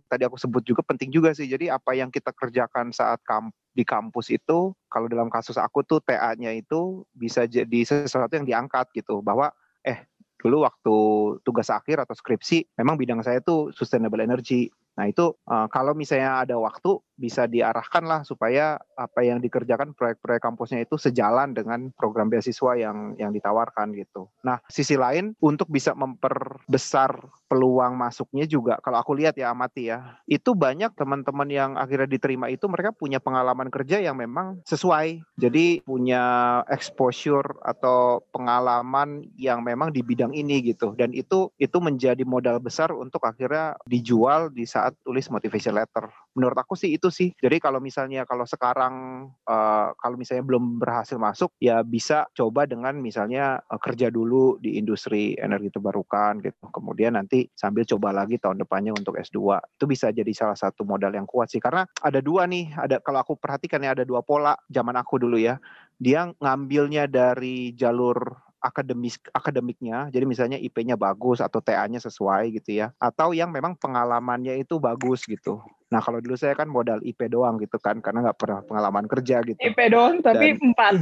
tadi 0.06 0.22
aku 0.22 0.38
sebut 0.38 0.62
juga 0.62 0.82
penting 0.86 1.10
juga 1.10 1.34
sih. 1.34 1.50
Jadi 1.50 1.66
apa 1.66 1.98
yang 1.98 2.14
kita 2.14 2.30
kerjakan 2.30 2.94
saat 2.94 3.18
kamp 3.26 3.50
di 3.74 3.82
kampus 3.82 4.30
itu, 4.32 4.72
kalau 4.86 5.10
dalam 5.10 5.28
kasus 5.28 5.58
aku 5.58 5.82
tuh 5.82 5.98
TA-nya 6.00 6.54
itu 6.54 7.04
bisa 7.12 7.44
jadi 7.44 7.80
sesuatu 7.82 8.32
yang 8.38 8.46
diangkat 8.46 8.86
gitu. 8.94 9.18
Bahwa 9.20 9.50
eh 9.82 10.06
dulu 10.38 10.62
waktu 10.62 10.96
tugas 11.42 11.68
akhir 11.74 12.06
atau 12.06 12.14
skripsi, 12.14 12.78
memang 12.78 12.94
bidang 12.94 13.20
saya 13.26 13.42
tuh 13.42 13.74
sustainable 13.74 14.22
energy 14.22 14.70
Nah 14.96 15.06
itu 15.08 15.36
uh, 15.46 15.68
kalau 15.68 15.92
misalnya 15.92 16.42
ada 16.42 16.56
waktu 16.56 16.98
bisa 17.16 17.48
diarahkan 17.48 18.04
lah 18.04 18.20
supaya 18.28 18.76
apa 18.96 19.24
yang 19.24 19.40
dikerjakan 19.40 19.96
proyek-proyek 19.96 20.40
kampusnya 20.44 20.84
itu 20.84 21.00
sejalan 21.00 21.56
dengan 21.56 21.88
program 21.96 22.28
beasiswa 22.28 22.76
yang 22.76 23.16
yang 23.16 23.32
ditawarkan 23.32 23.96
gitu. 23.96 24.28
Nah 24.44 24.60
sisi 24.68 25.00
lain 25.00 25.32
untuk 25.40 25.72
bisa 25.72 25.96
memperbesar 25.96 27.16
peluang 27.48 27.96
masuknya 27.96 28.44
juga 28.44 28.76
kalau 28.84 29.00
aku 29.00 29.16
lihat 29.16 29.38
ya 29.38 29.54
amati 29.54 29.88
ya 29.88 30.20
itu 30.28 30.52
banyak 30.52 30.92
teman-teman 30.98 31.48
yang 31.48 31.70
akhirnya 31.78 32.10
diterima 32.10 32.50
itu 32.52 32.66
mereka 32.68 32.92
punya 32.92 33.22
pengalaman 33.22 33.70
kerja 33.72 34.02
yang 34.02 34.18
memang 34.18 34.60
sesuai 34.66 35.22
jadi 35.38 35.80
punya 35.86 36.60
exposure 36.68 37.56
atau 37.62 38.26
pengalaman 38.34 39.24
yang 39.38 39.62
memang 39.62 39.94
di 39.94 40.02
bidang 40.02 40.34
ini 40.34 40.60
gitu 40.66 40.92
dan 40.98 41.14
itu 41.14 41.48
itu 41.56 41.78
menjadi 41.78 42.26
modal 42.26 42.58
besar 42.58 42.90
untuk 42.90 43.22
akhirnya 43.24 43.78
dijual 43.86 44.50
di 44.50 44.66
saat 44.66 44.85
tulis 45.02 45.26
motivation 45.32 45.74
letter 45.74 46.06
menurut 46.36 46.58
aku 46.58 46.74
sih 46.78 46.94
itu 46.94 47.08
sih 47.10 47.32
jadi 47.38 47.58
kalau 47.58 47.78
misalnya 47.78 48.28
kalau 48.28 48.44
sekarang 48.44 49.26
uh, 49.48 49.92
kalau 49.98 50.16
misalnya 50.18 50.44
belum 50.44 50.78
berhasil 50.78 51.16
masuk 51.16 51.52
ya 51.62 51.80
bisa 51.82 52.28
coba 52.36 52.68
dengan 52.68 52.98
misalnya 52.98 53.60
uh, 53.66 53.80
kerja 53.80 54.12
dulu 54.12 54.58
di 54.60 54.76
industri 54.78 55.34
energi 55.38 55.72
terbarukan 55.72 56.40
gitu 56.44 56.68
kemudian 56.70 57.16
nanti 57.16 57.48
sambil 57.56 57.88
coba 57.88 58.12
lagi 58.12 58.36
tahun 58.36 58.62
depannya 58.62 58.92
untuk 58.92 59.16
S2. 59.16 59.38
Itu 59.80 59.84
bisa 59.88 60.12
jadi 60.12 60.30
salah 60.36 60.54
satu 60.54 60.84
modal 60.84 61.16
yang 61.16 61.24
kuat 61.24 61.48
sih 61.48 61.58
karena 61.58 61.88
ada 62.04 62.20
dua 62.20 62.44
nih, 62.44 62.76
ada 62.76 63.00
kalau 63.00 63.24
aku 63.24 63.34
perhatikan 63.40 63.82
ya 63.82 63.96
ada 63.96 64.04
dua 64.04 64.20
pola 64.20 64.54
zaman 64.68 64.94
aku 64.94 65.20
dulu 65.20 65.40
ya. 65.40 65.56
Dia 65.96 66.28
ngambilnya 66.36 67.08
dari 67.08 67.72
jalur 67.72 68.45
akademis 68.66 69.22
akademiknya 69.30 70.10
jadi 70.10 70.26
misalnya 70.26 70.58
IP-nya 70.58 70.98
bagus 70.98 71.38
atau 71.38 71.62
TA-nya 71.62 72.02
sesuai 72.02 72.50
gitu 72.58 72.82
ya 72.82 72.90
atau 72.98 73.30
yang 73.30 73.54
memang 73.54 73.78
pengalamannya 73.78 74.58
itu 74.58 74.82
bagus 74.82 75.22
gitu 75.24 75.62
Nah 75.86 76.02
kalau 76.02 76.18
dulu 76.18 76.34
saya 76.34 76.58
kan 76.58 76.66
modal 76.66 76.98
IP 77.06 77.30
doang 77.30 77.62
gitu 77.62 77.78
kan 77.78 78.02
karena 78.02 78.26
nggak 78.26 78.38
pernah 78.38 78.60
pengalaman 78.66 79.06
kerja 79.06 79.38
gitu. 79.46 79.58
IP 79.58 79.78
doang 79.90 80.18
tapi 80.18 80.58
empat. 80.58 80.98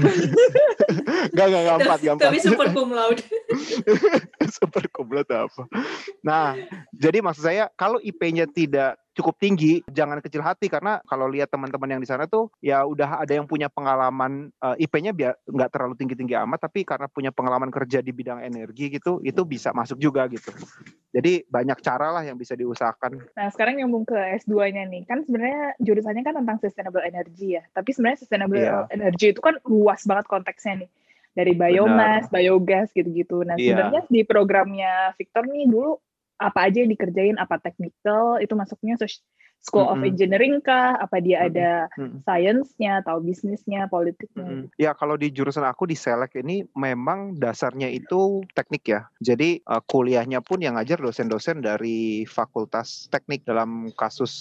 gak 1.36 1.46
gak 1.48 1.62
gak 1.64 1.76
empat 1.80 1.98
gak 2.04 2.14
empat. 2.20 2.28
Tapi 2.28 2.38
super 2.44 2.66
cum 2.72 2.92
laude. 2.92 3.24
super 4.60 4.84
cum 4.92 5.08
laude 5.08 5.32
apa? 5.32 5.62
Nah 6.20 6.58
jadi 6.92 7.24
maksud 7.24 7.42
saya 7.48 7.72
kalau 7.72 7.96
IP-nya 8.04 8.44
tidak 8.44 9.00
cukup 9.14 9.38
tinggi, 9.38 9.80
jangan 9.86 10.18
kecil 10.18 10.42
hati 10.42 10.66
karena 10.66 10.98
kalau 11.06 11.30
lihat 11.30 11.48
teman-teman 11.48 11.96
yang 11.96 12.02
di 12.02 12.08
sana 12.10 12.26
tuh 12.26 12.50
ya 12.58 12.82
udah 12.82 13.22
ada 13.22 13.30
yang 13.30 13.46
punya 13.46 13.70
pengalaman 13.70 14.50
uh, 14.58 14.74
eh, 14.74 14.84
IP-nya 14.84 15.14
biar 15.14 15.38
nggak 15.46 15.70
terlalu 15.70 15.94
tinggi-tinggi 15.94 16.34
amat, 16.42 16.66
tapi 16.66 16.82
karena 16.82 17.06
punya 17.06 17.30
pengalaman 17.30 17.70
kerja 17.70 18.02
di 18.02 18.10
bidang 18.10 18.42
energi 18.42 18.90
gitu, 18.90 19.22
itu 19.22 19.40
bisa 19.46 19.70
masuk 19.70 20.02
juga 20.02 20.26
gitu. 20.26 20.50
Jadi 21.14 21.46
banyak 21.46 21.78
cara 21.78 22.10
lah 22.10 22.26
yang 22.26 22.34
bisa 22.34 22.58
diusahakan. 22.58 23.22
Nah 23.38 23.46
sekarang 23.54 23.78
nyambung 23.78 24.02
ke 24.02 24.18
S2-nya 24.74 24.90
nih, 24.90 25.02
kan 25.06 25.18
sebenarnya 25.22 25.78
jurusannya 25.78 26.22
kan 26.26 26.34
tentang 26.42 26.58
sustainable 26.58 27.04
energy 27.06 27.54
ya, 27.54 27.62
tapi 27.70 27.94
sebenarnya 27.94 28.18
sustainable 28.26 28.58
yeah. 28.58 28.90
energy 28.90 29.30
itu 29.30 29.38
kan 29.38 29.54
luas 29.62 30.02
banget 30.02 30.26
konteksnya 30.26 30.82
nih 30.84 30.90
dari 31.34 31.52
biomass, 31.54 32.26
Benar. 32.30 32.34
biogas 32.34 32.88
gitu-gitu. 32.90 33.46
Nah, 33.46 33.54
yeah. 33.54 33.78
sebenarnya 33.78 34.02
di 34.10 34.20
programnya 34.26 35.14
Victor 35.14 35.46
nih 35.46 35.70
dulu 35.70 35.98
apa 36.42 36.66
aja 36.66 36.82
yang 36.82 36.90
dikerjain, 36.90 37.36
apa 37.38 37.62
technical, 37.62 38.42
itu 38.42 38.54
masuknya 38.58 38.98
School 39.64 39.88
of 39.88 40.04
Engineering 40.04 40.60
kah? 40.60 41.00
Apa 41.00 41.24
dia 41.24 41.48
ada 41.48 41.88
mm-hmm. 41.96 42.20
science-nya 42.28 43.00
atau 43.00 43.16
bisnisnya, 43.24 43.88
politiknya? 43.88 44.68
Ya 44.76 44.92
kalau 44.92 45.16
di 45.16 45.32
jurusan 45.32 45.64
aku 45.64 45.88
di 45.88 45.96
Selek 45.96 46.36
ini 46.44 46.68
memang 46.76 47.40
dasarnya 47.40 47.88
itu 47.88 48.44
teknik 48.52 48.84
ya. 48.84 49.08
Jadi 49.24 49.64
uh, 49.64 49.80
kuliahnya 49.80 50.44
pun 50.44 50.60
yang 50.60 50.76
ngajar 50.76 51.00
dosen-dosen 51.00 51.64
dari 51.64 52.28
Fakultas 52.28 53.08
Teknik. 53.08 53.48
Dalam 53.48 53.88
kasus 53.96 54.32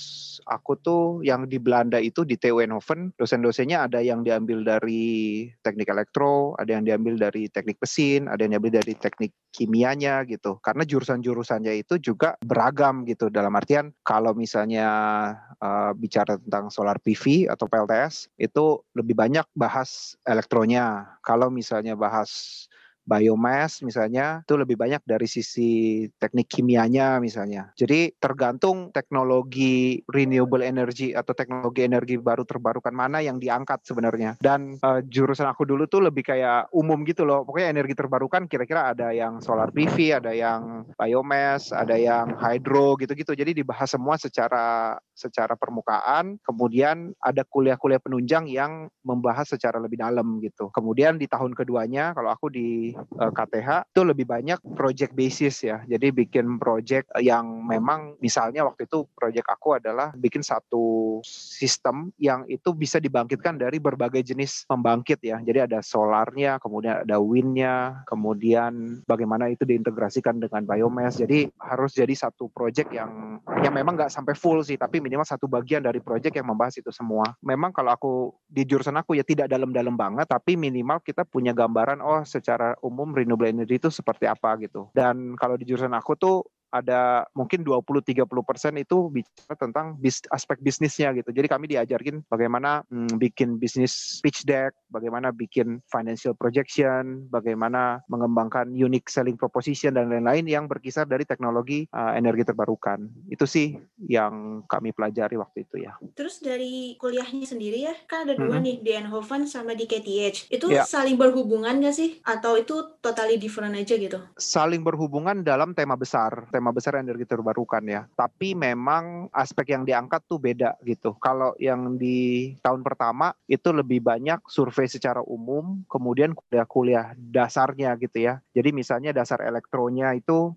aku 0.44 0.76
tuh 0.76 1.04
yang 1.24 1.48
di 1.48 1.56
Belanda 1.56 2.04
itu 2.04 2.28
di 2.28 2.36
TU 2.36 2.60
Eindhoven, 2.60 3.16
dosen-dosennya 3.16 3.88
ada 3.88 4.04
yang 4.04 4.28
diambil 4.28 4.60
dari 4.68 5.48
teknik 5.64 5.88
elektro, 5.88 6.60
ada 6.60 6.76
yang 6.76 6.84
diambil 6.84 7.16
dari 7.16 7.48
teknik 7.48 7.80
mesin, 7.80 8.28
ada 8.28 8.44
yang 8.44 8.60
diambil 8.60 8.84
dari 8.84 8.94
teknik 9.00 9.32
kimianya 9.54 10.26
gitu. 10.28 10.60
Karena 10.60 10.84
jurusan-jurusannya 10.84 11.80
itu 11.80 11.96
juga 12.02 12.36
beragam 12.44 13.08
gitu. 13.08 13.32
Dalam 13.32 13.54
artian 13.56 13.94
kalau 14.02 14.34
misalnya 14.34 15.13
uh, 15.60 15.92
bicara 15.96 16.36
tentang 16.40 16.70
solar 16.70 16.98
PV 17.00 17.48
atau 17.50 17.66
PLTS 17.68 18.32
itu 18.38 18.82
lebih 18.94 19.16
banyak 19.18 19.46
bahas 19.56 20.20
elektronya. 20.28 21.18
Kalau 21.24 21.48
misalnya 21.48 21.96
bahas 21.96 22.66
biomass 23.04 23.84
misalnya 23.84 24.42
itu 24.48 24.56
lebih 24.56 24.80
banyak 24.80 25.04
dari 25.04 25.28
sisi 25.28 26.04
teknik 26.18 26.48
kimianya 26.48 27.20
misalnya. 27.20 27.72
Jadi 27.76 28.16
tergantung 28.18 28.90
teknologi 28.96 30.00
renewable 30.08 30.64
energy 30.64 31.12
atau 31.12 31.36
teknologi 31.36 31.84
energi 31.84 32.16
baru 32.20 32.48
terbarukan 32.48 32.96
mana 32.96 33.20
yang 33.20 33.38
diangkat 33.38 33.84
sebenarnya. 33.84 34.40
Dan 34.40 34.80
uh, 34.82 35.04
jurusan 35.04 35.48
aku 35.48 35.68
dulu 35.68 35.86
tuh 35.88 36.08
lebih 36.08 36.24
kayak 36.24 36.72
umum 36.72 37.04
gitu 37.04 37.28
loh. 37.28 37.44
Pokoknya 37.44 37.76
energi 37.76 37.94
terbarukan 37.94 38.48
kira-kira 38.48 38.96
ada 38.96 39.12
yang 39.12 39.44
solar 39.44 39.70
PV, 39.76 40.24
ada 40.24 40.32
yang 40.32 40.88
biomass, 40.96 41.76
ada 41.76 42.00
yang 42.00 42.36
hydro 42.40 42.96
gitu-gitu. 43.00 43.36
Jadi 43.36 43.64
dibahas 43.64 43.92
semua 43.92 44.16
secara 44.16 44.96
secara 45.14 45.54
permukaan. 45.60 46.40
Kemudian 46.42 47.12
ada 47.20 47.44
kuliah-kuliah 47.44 48.00
penunjang 48.00 48.48
yang 48.48 48.88
membahas 49.04 49.52
secara 49.52 49.78
lebih 49.78 50.00
dalam 50.00 50.40
gitu. 50.40 50.72
Kemudian 50.72 51.20
di 51.20 51.28
tahun 51.28 51.54
keduanya 51.54 52.16
kalau 52.16 52.32
aku 52.32 52.48
di 52.50 52.93
uh, 52.96 53.30
eh, 53.30 53.32
KTH 53.34 53.70
itu 53.94 54.02
lebih 54.06 54.26
banyak 54.26 54.60
project 54.78 55.12
basis 55.14 55.66
ya. 55.66 55.82
Jadi 55.86 56.14
bikin 56.14 56.58
project 56.58 57.10
yang 57.20 57.66
memang 57.66 58.18
misalnya 58.22 58.66
waktu 58.66 58.86
itu 58.86 59.06
project 59.18 59.48
aku 59.50 59.78
adalah 59.78 60.14
bikin 60.16 60.42
satu 60.42 61.20
sistem 61.26 62.14
yang 62.22 62.46
itu 62.48 62.72
bisa 62.74 62.98
dibangkitkan 62.98 63.58
dari 63.58 63.78
berbagai 63.78 64.24
jenis 64.24 64.66
pembangkit 64.66 65.20
ya. 65.22 65.40
Jadi 65.42 65.70
ada 65.70 65.80
solarnya, 65.84 66.58
kemudian 66.58 67.04
ada 67.04 67.18
windnya, 67.20 68.04
kemudian 68.10 69.04
bagaimana 69.06 69.50
itu 69.50 69.64
diintegrasikan 69.68 70.40
dengan 70.40 70.64
biomass. 70.64 71.20
Jadi 71.20 71.50
harus 71.60 71.94
jadi 71.96 72.14
satu 72.14 72.50
project 72.50 72.94
yang 72.94 73.42
yang 73.62 73.74
memang 73.74 73.96
nggak 73.98 74.14
sampai 74.14 74.34
full 74.38 74.62
sih, 74.62 74.80
tapi 74.80 75.00
minimal 75.00 75.26
satu 75.26 75.46
bagian 75.50 75.84
dari 75.84 76.00
project 76.00 76.36
yang 76.36 76.48
membahas 76.48 76.80
itu 76.80 76.90
semua. 76.90 77.36
Memang 77.44 77.72
kalau 77.76 77.92
aku 77.94 78.14
di 78.48 78.64
jurusan 78.64 78.96
aku 79.00 79.18
ya 79.18 79.26
tidak 79.26 79.50
dalam-dalam 79.50 79.96
banget, 79.96 80.30
tapi 80.30 80.56
minimal 80.56 81.00
kita 81.02 81.26
punya 81.28 81.52
gambaran 81.56 82.00
oh 82.04 82.22
secara 82.26 82.76
umum 82.84 83.16
renewable 83.16 83.48
energy 83.48 83.80
itu 83.80 83.88
seperti 83.88 84.28
apa 84.28 84.60
gitu. 84.60 84.92
Dan 84.92 85.40
kalau 85.40 85.56
di 85.56 85.64
jurusan 85.64 85.96
aku 85.96 86.20
tuh 86.20 86.44
ada 86.74 87.30
mungkin 87.38 87.62
20-30 87.62 88.26
persen 88.42 88.74
itu 88.82 89.14
bicara 89.14 89.54
tentang 89.54 89.94
bis, 90.02 90.26
aspek 90.34 90.58
bisnisnya 90.66 91.14
gitu. 91.14 91.30
Jadi 91.30 91.46
kami 91.46 91.70
diajarkan 91.70 92.26
bagaimana 92.26 92.82
hmm, 92.90 93.22
bikin 93.22 93.62
bisnis 93.62 94.18
pitch 94.26 94.50
deck, 94.50 94.74
bagaimana 94.90 95.30
bikin 95.30 95.78
financial 95.94 96.34
projection, 96.34 97.30
bagaimana 97.30 98.02
mengembangkan 98.10 98.74
unique 98.74 99.14
selling 99.14 99.38
proposition 99.38 99.94
dan 99.94 100.10
lain-lain 100.10 100.50
yang 100.50 100.66
berkisar 100.66 101.06
dari 101.06 101.28
teknologi 101.28 101.86
uh, 101.94 102.18
energi 102.18 102.48
terbarukan. 102.48 103.06
Itu 103.30 103.46
sih 103.46 103.78
yang 104.10 104.66
kami 104.66 104.96
pelajari 104.96 105.38
waktu 105.38 105.70
itu 105.70 105.86
ya. 105.86 105.94
Terus 106.18 106.40
dari 106.40 106.96
kuliahnya 106.98 107.46
sendiri 107.46 107.86
ya, 107.86 107.94
kan 108.08 108.26
ada 108.26 108.40
dua 108.40 108.58
-hmm. 108.58 108.66
nih, 108.66 108.76
di 108.82 108.90
Eindhoven 108.96 109.46
sama 109.46 109.76
di 109.76 109.86
KTH. 109.86 110.50
Itu 110.50 110.72
yeah. 110.72 110.88
saling 110.88 111.20
berhubungan 111.20 111.84
gak 111.84 111.96
sih? 111.96 112.24
Atau 112.24 112.56
itu 112.56 112.98
totally 113.04 113.36
different 113.36 113.76
aja 113.76 114.00
gitu? 114.00 114.24
Saling 114.40 114.86
berhubungan 114.86 115.44
dalam 115.44 115.76
tema 115.76 116.00
besar. 116.00 116.48
Tema 116.54 116.63
tema 116.64 116.72
besar 116.72 116.96
energi 116.96 117.28
terbarukan 117.28 117.84
ya. 117.84 118.08
Tapi 118.16 118.56
memang 118.56 119.28
aspek 119.36 119.76
yang 119.76 119.84
diangkat 119.84 120.24
tuh 120.32 120.40
beda 120.40 120.80
gitu. 120.88 121.12
Kalau 121.20 121.52
yang 121.60 122.00
di 122.00 122.56
tahun 122.64 122.88
pertama 122.88 123.36
itu 123.52 123.76
lebih 123.76 124.00
banyak 124.00 124.40
survei 124.48 124.88
secara 124.88 125.20
umum, 125.28 125.84
kemudian 125.92 126.32
kuliah-kuliah 126.32 127.12
dasarnya 127.20 128.00
gitu 128.00 128.24
ya. 128.24 128.40
Jadi 128.56 128.72
misalnya 128.72 129.12
dasar 129.12 129.44
elektronya 129.44 130.16
itu 130.16 130.56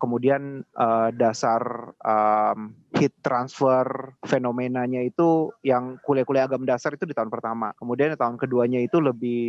kemudian 0.00 0.64
eh, 0.64 1.08
dasar 1.12 1.92
heat 2.96 3.12
transfer 3.20 4.16
fenomenanya 4.24 5.04
itu 5.04 5.52
yang 5.60 6.00
kuliah-kuliah 6.00 6.48
agak 6.48 6.64
mendasar 6.64 6.96
itu 6.96 7.04
di 7.04 7.12
tahun 7.12 7.28
pertama. 7.28 7.76
Kemudian 7.76 8.16
di 8.16 8.18
tahun 8.18 8.40
keduanya 8.40 8.80
itu 8.80 9.04
lebih 9.04 9.44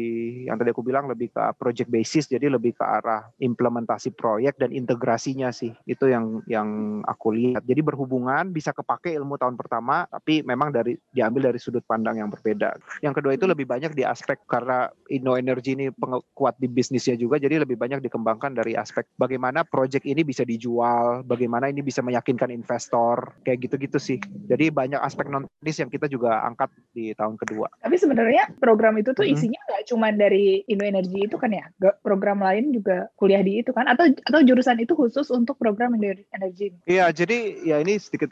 yang 0.52 0.60
tadi 0.60 0.76
aku 0.76 0.84
bilang 0.84 1.08
lebih 1.08 1.32
ke 1.32 1.56
project 1.56 1.88
basis 1.88 2.28
jadi 2.28 2.52
lebih 2.52 2.76
ke 2.76 2.84
arah 2.84 3.32
implementasi 3.40 4.12
proyek 4.12 4.60
dan 4.60 4.76
integrasinya 4.76 5.54
sih. 5.56 5.77
Itu 5.86 6.10
yang 6.10 6.42
yang 6.50 7.02
aku 7.06 7.36
lihat. 7.36 7.62
Jadi 7.68 7.82
berhubungan 7.84 8.50
bisa 8.50 8.72
kepake 8.72 9.14
ilmu 9.14 9.38
tahun 9.38 9.60
pertama 9.60 10.08
tapi 10.08 10.42
memang 10.42 10.74
dari 10.74 10.98
diambil 11.12 11.54
dari 11.54 11.60
sudut 11.60 11.84
pandang 11.86 12.18
yang 12.18 12.32
berbeda. 12.32 12.80
Yang 13.04 13.22
kedua 13.22 13.34
itu 13.36 13.46
lebih 13.46 13.68
banyak 13.68 13.94
di 13.94 14.08
aspek 14.08 14.40
karena 14.48 14.90
Inno 15.12 15.36
Energy 15.38 15.78
ini 15.78 15.92
kuat 16.34 16.58
di 16.58 16.68
bisnisnya 16.72 17.20
juga 17.20 17.38
jadi 17.38 17.62
lebih 17.62 17.78
banyak 17.78 18.02
dikembangkan 18.02 18.58
dari 18.58 18.74
aspek 18.74 19.06
bagaimana 19.20 19.68
proyek 19.68 20.08
ini 20.08 20.24
bisa 20.24 20.48
dijual, 20.48 21.22
bagaimana 21.28 21.68
ini 21.68 21.84
bisa 21.84 22.00
meyakinkan 22.02 22.50
investor 22.50 23.36
kayak 23.44 23.68
gitu-gitu 23.68 24.00
sih. 24.00 24.18
Jadi 24.48 24.72
banyak 24.72 25.02
aspek 25.02 25.28
non 25.28 25.46
teknis 25.58 25.84
yang 25.84 25.92
kita 25.92 26.08
juga 26.08 26.46
angkat 26.46 26.70
di 26.94 27.12
tahun 27.18 27.36
kedua. 27.36 27.68
Tapi 27.82 27.98
sebenarnya 27.98 28.56
program 28.62 28.96
itu 29.02 29.12
tuh 29.12 29.26
isinya 29.26 29.60
nggak 29.68 29.84
hmm. 29.84 29.90
cuma 29.90 30.08
dari 30.14 30.64
Indo 30.70 30.86
Energy 30.86 31.28
itu 31.28 31.36
kan 31.36 31.52
ya, 31.52 31.66
program 32.00 32.40
lain 32.40 32.72
juga 32.72 33.10
kuliah 33.20 33.42
di 33.42 33.60
itu 33.60 33.74
kan, 33.74 33.90
atau 33.90 34.08
atau 34.08 34.40
jurusan 34.46 34.80
itu 34.80 34.94
khusus 34.94 35.28
untuk 35.34 35.57
program 35.58 35.98
Indo 35.98 36.14
Energy? 36.32 36.72
Iya, 36.86 37.10
jadi 37.12 37.66
ya 37.66 37.78
ini 37.82 37.98
sedikit 37.98 38.32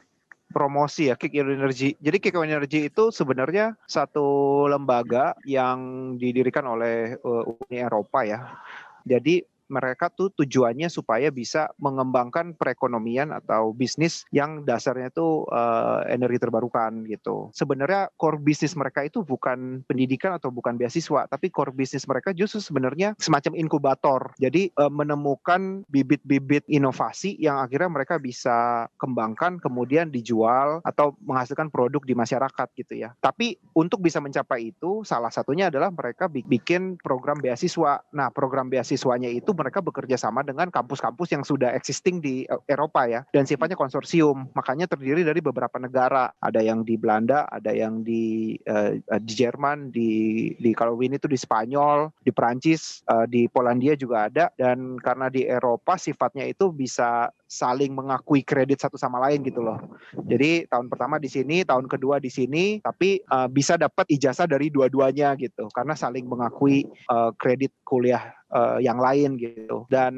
promosi 0.55 1.11
ya 1.11 1.19
Kick 1.19 1.35
Energy. 1.35 1.99
Jadi 1.99 2.17
Kick 2.21 2.37
Energy 2.37 2.87
itu 2.87 3.11
sebenarnya 3.11 3.75
satu 3.89 4.63
lembaga 4.71 5.35
yang 5.43 6.13
didirikan 6.15 6.63
oleh 6.63 7.19
uh, 7.19 7.43
Uni 7.43 7.77
Eropa 7.81 8.23
ya. 8.23 8.55
Jadi 9.03 9.43
mereka 9.67 10.13
tuh 10.13 10.29
tujuannya 10.35 10.87
supaya 10.91 11.33
bisa 11.33 11.71
mengembangkan 11.81 12.53
perekonomian 12.53 13.33
atau 13.33 13.73
bisnis 13.73 14.27
yang 14.29 14.61
dasarnya 14.67 15.09
tuh 15.09 15.49
uh, 15.49 16.05
energi 16.05 16.37
terbarukan 16.37 17.07
gitu. 17.09 17.49
Sebenarnya 17.55 18.13
core 18.19 18.37
bisnis 18.41 18.77
mereka 18.77 19.01
itu 19.01 19.25
bukan 19.25 19.81
pendidikan 19.89 20.37
atau 20.37 20.53
bukan 20.53 20.77
beasiswa, 20.77 21.25
tapi 21.25 21.49
core 21.49 21.73
bisnis 21.73 22.05
mereka 22.05 22.35
justru 22.35 22.61
sebenarnya 22.61 23.17
semacam 23.17 23.57
inkubator. 23.57 24.21
Jadi 24.37 24.69
uh, 24.77 24.91
menemukan 24.91 25.87
bibit-bibit 25.89 26.67
inovasi 26.69 27.33
yang 27.41 27.63
akhirnya 27.63 27.89
mereka 27.89 28.21
bisa 28.21 28.85
kembangkan 29.01 29.57
kemudian 29.57 30.13
dijual 30.13 30.83
atau 30.85 31.17
menghasilkan 31.23 31.73
produk 31.73 32.03
di 32.03 32.13
masyarakat 32.13 32.67
gitu 32.77 32.93
ya. 32.99 33.15
Tapi 33.23 33.57
untuk 33.73 34.03
bisa 34.03 34.21
mencapai 34.21 34.75
itu 34.75 35.01
salah 35.07 35.31
satunya 35.33 35.71
adalah 35.71 35.89
mereka 35.89 36.29
bikin 36.29 36.99
program 36.99 37.39
beasiswa. 37.39 38.03
Nah, 38.11 38.29
program 38.29 38.67
beasiswanya 38.67 39.31
itu 39.31 39.54
mereka 39.55 39.79
bekerja 39.79 40.19
sama 40.19 40.43
dengan 40.43 40.67
kampus-kampus 40.69 41.31
yang 41.31 41.43
sudah 41.47 41.71
existing 41.73 42.19
di 42.19 42.43
e, 42.45 42.55
Eropa 42.67 43.07
ya. 43.07 43.23
Dan 43.31 43.47
sifatnya 43.47 43.79
konsorsium. 43.79 44.51
Makanya 44.53 44.85
terdiri 44.91 45.23
dari 45.23 45.39
beberapa 45.39 45.79
negara. 45.79 46.29
Ada 46.43 46.59
yang 46.61 46.83
di 46.83 46.99
Belanda 46.99 47.47
ada 47.47 47.71
yang 47.71 48.03
di 48.03 48.55
uh, 48.67 48.99
di 49.23 49.33
Jerman 49.33 49.89
di 49.89 50.11
di 50.59 50.71
kalau 50.75 50.99
ini 50.99 51.15
itu 51.15 51.31
di 51.31 51.39
Spanyol 51.39 52.11
di 52.19 52.31
Perancis 52.35 53.01
uh, 53.07 53.23
di 53.23 53.47
Polandia 53.47 53.95
juga 53.95 54.27
ada. 54.27 54.51
Dan 54.59 54.99
karena 54.99 55.31
di 55.31 55.47
Eropa 55.47 55.95
sifatnya 55.95 56.43
itu 56.43 56.69
bisa 56.75 57.31
saling 57.55 57.95
mengakui 57.95 58.43
kredit 58.43 58.83
satu 58.83 58.99
sama 58.99 59.23
lain 59.23 59.39
gitu 59.47 59.63
loh. 59.63 59.79
Jadi 60.27 60.67
tahun 60.67 60.91
pertama 60.91 61.15
di 61.15 61.31
sini, 61.31 61.63
tahun 61.63 61.87
kedua 61.87 62.19
di 62.19 62.27
sini, 62.27 62.83
tapi 62.83 63.23
uh, 63.31 63.47
bisa 63.47 63.79
dapat 63.79 64.03
ijazah 64.11 64.45
dari 64.45 64.67
dua-duanya 64.67 65.39
gitu 65.39 65.71
karena 65.71 65.95
saling 65.95 66.27
mengakui 66.27 66.83
uh, 67.07 67.31
kredit 67.39 67.71
kuliah 67.87 68.35
uh, 68.51 68.77
yang 68.79 68.99
lain 68.99 69.39
gitu. 69.39 69.83
Dan 69.91 70.13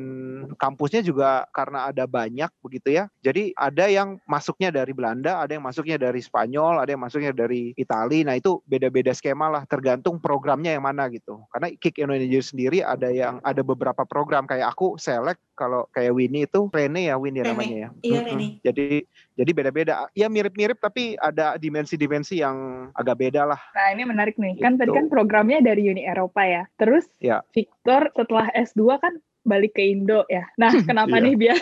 kampusnya 0.61 1.01
juga 1.01 1.45
karena 1.53 1.89
ada 1.89 2.05
banyak 2.05 2.49
begitu 2.61 2.97
ya. 2.97 3.09
Jadi 3.21 3.53
ada 3.57 3.85
yang 3.89 4.21
masuknya 4.29 4.69
dari 4.69 4.91
Belanda, 4.93 5.41
ada 5.41 5.53
yang 5.57 5.65
masuknya 5.65 5.97
dari 5.97 6.19
Spanyol, 6.21 6.81
ada 6.81 6.89
yang 6.93 7.01
masuknya 7.01 7.31
dari 7.33 7.71
Italia. 7.77 8.21
Nah, 8.27 8.35
itu 8.37 8.59
beda-beda 8.65 9.11
skema 9.13 9.49
lah 9.49 9.63
tergantung 9.65 10.21
programnya 10.21 10.77
yang 10.77 10.85
mana 10.85 11.09
gitu. 11.09 11.41
Karena 11.53 11.73
Kick 11.77 11.97
Indonesia 12.01 12.41
sendiri 12.41 12.85
ada 12.85 13.09
yang 13.09 13.41
ada 13.41 13.61
beberapa 13.65 14.03
program 14.05 14.45
kayak 14.45 14.73
aku 14.73 14.95
select 14.99 15.41
kalau 15.57 15.89
kayak 15.89 16.13
Winnie 16.13 16.45
itu 16.45 16.69
Rene 16.69 17.09
ya 17.09 17.17
Winnie 17.17 17.41
Rene. 17.41 17.51
namanya 17.57 17.75
ya. 17.75 17.89
Iya 18.05 18.19
Rene. 18.21 18.47
Jadi 18.61 18.87
jadi 19.33 19.51
beda-beda. 19.51 19.93
Ya 20.13 20.29
mirip-mirip 20.29 20.77
tapi 20.77 21.17
ada 21.17 21.57
dimensi-dimensi 21.57 22.45
yang 22.45 22.89
agak 22.93 23.17
beda 23.17 23.49
lah. 23.49 23.59
Nah 23.73 23.87
ini 23.91 24.05
menarik 24.05 24.37
nih. 24.37 24.55
Gitu. 24.55 24.63
Kan 24.63 24.77
tadi 24.77 24.93
gitu. 24.93 24.97
kan 25.01 25.05
programnya 25.09 25.59
dari 25.65 25.89
Uni 25.89 26.05
Eropa 26.05 26.45
ya. 26.45 26.63
Terus 26.77 27.09
ya. 27.17 27.41
Victor 27.51 28.13
setelah 28.13 28.53
S2 28.53 28.81
kan 29.01 29.13
balik 29.47 29.79
ke 29.79 29.83
Indo 29.87 30.27
ya. 30.27 30.43
Nah, 30.59 30.69
kenapa 30.89 31.17
iya. 31.17 31.25
nih 31.25 31.33
biar 31.39 31.57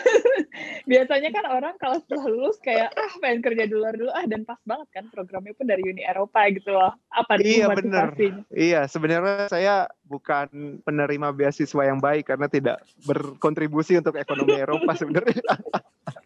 biasanya 0.86 1.30
kan 1.34 1.46
orang 1.50 1.74
kalau 1.82 1.98
setelah 2.02 2.26
lulus 2.30 2.58
kayak 2.62 2.94
ah 2.94 3.14
pengen 3.20 3.42
kerja 3.42 3.66
di 3.66 3.74
luar 3.74 3.94
dulu 3.98 4.10
ah 4.14 4.26
dan 4.26 4.46
pas 4.46 4.62
banget 4.64 4.88
kan 4.94 5.06
programnya 5.10 5.54
pun 5.58 5.66
dari 5.66 5.84
Uni 5.86 6.06
Eropa 6.06 6.46
gitu 6.54 6.74
loh. 6.74 6.94
Apa 7.12 7.42
Iya 7.42 7.70
benar. 7.74 8.14
Iya, 8.54 8.86
sebenarnya 8.90 9.50
saya 9.50 9.90
bukan 10.06 10.80
penerima 10.86 11.34
beasiswa 11.34 11.84
yang 11.86 12.00
baik 12.02 12.30
karena 12.30 12.48
tidak 12.50 12.86
berkontribusi 13.06 13.98
untuk 13.98 14.16
ekonomi 14.18 14.58
Eropa 14.58 14.94
sebenarnya. 14.94 15.42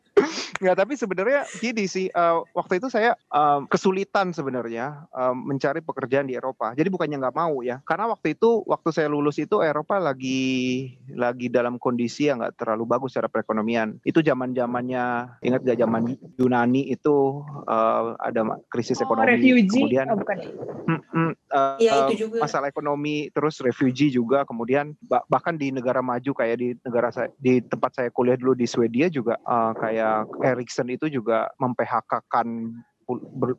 Nggak, 0.60 0.76
tapi 0.76 0.94
sebenarnya 1.00 1.42
gini 1.64 1.88
sih, 1.88 2.12
uh, 2.12 2.44
waktu 2.52 2.84
itu 2.84 2.92
saya 2.92 3.16
um, 3.32 3.66
kesulitan 3.70 4.36
sebenarnya 4.36 5.08
um, 5.16 5.48
mencari 5.48 5.80
pekerjaan 5.80 6.28
di 6.28 6.36
Eropa. 6.36 6.76
Jadi 6.76 6.92
bukannya 6.92 7.18
nggak 7.22 7.38
mau 7.38 7.64
ya, 7.64 7.80
karena 7.88 8.12
waktu 8.12 8.36
itu 8.36 8.64
waktu 8.68 8.90
saya 8.92 9.08
lulus 9.08 9.40
itu 9.40 9.64
Eropa 9.64 9.98
lagi 10.02 10.92
lagi 11.16 11.48
dalam 11.48 11.80
kondisi 11.80 12.28
yang 12.28 12.44
nggak 12.44 12.60
terlalu 12.60 12.84
bagus 12.90 13.16
secara 13.16 13.32
perekonomian. 13.32 13.98
Itu 14.04 14.20
zaman 14.20 14.52
zamannya 14.52 15.40
ingat 15.40 15.62
gak 15.64 15.80
zaman 15.80 16.02
Yunani 16.36 16.92
itu 16.92 17.46
uh, 17.68 18.16
ada 18.20 18.60
krisis 18.68 19.00
oh, 19.00 19.08
ekonomi. 19.08 19.40
Refugee. 19.40 19.84
Kemudian, 19.86 20.06
oh, 20.12 20.18
bukan. 20.20 20.38
Mm, 20.90 21.02
mm, 21.02 21.32
uh, 21.54 21.78
ya, 21.78 21.94
itu 22.10 22.28
juga. 22.28 22.38
masalah 22.44 22.68
ekonomi, 22.68 23.30
terus 23.32 23.62
refugee 23.62 24.12
juga. 24.12 24.44
Kemudian 24.44 24.98
bahkan 25.30 25.56
di 25.56 25.72
negara 25.72 26.04
maju 26.04 26.32
kayak 26.34 26.58
di 26.60 26.68
negara 26.82 27.14
saya 27.14 27.30
di 27.38 27.62
tempat 27.62 27.96
saya 27.96 28.10
kuliah 28.10 28.36
dulu 28.36 28.58
di 28.58 28.66
Swedia 28.66 29.08
juga 29.08 29.38
uh, 29.46 29.72
kayak 29.78 30.09
Ericsson 30.44 30.90
itu 30.92 31.10
juga 31.10 31.50
memphk-kan 31.58 32.48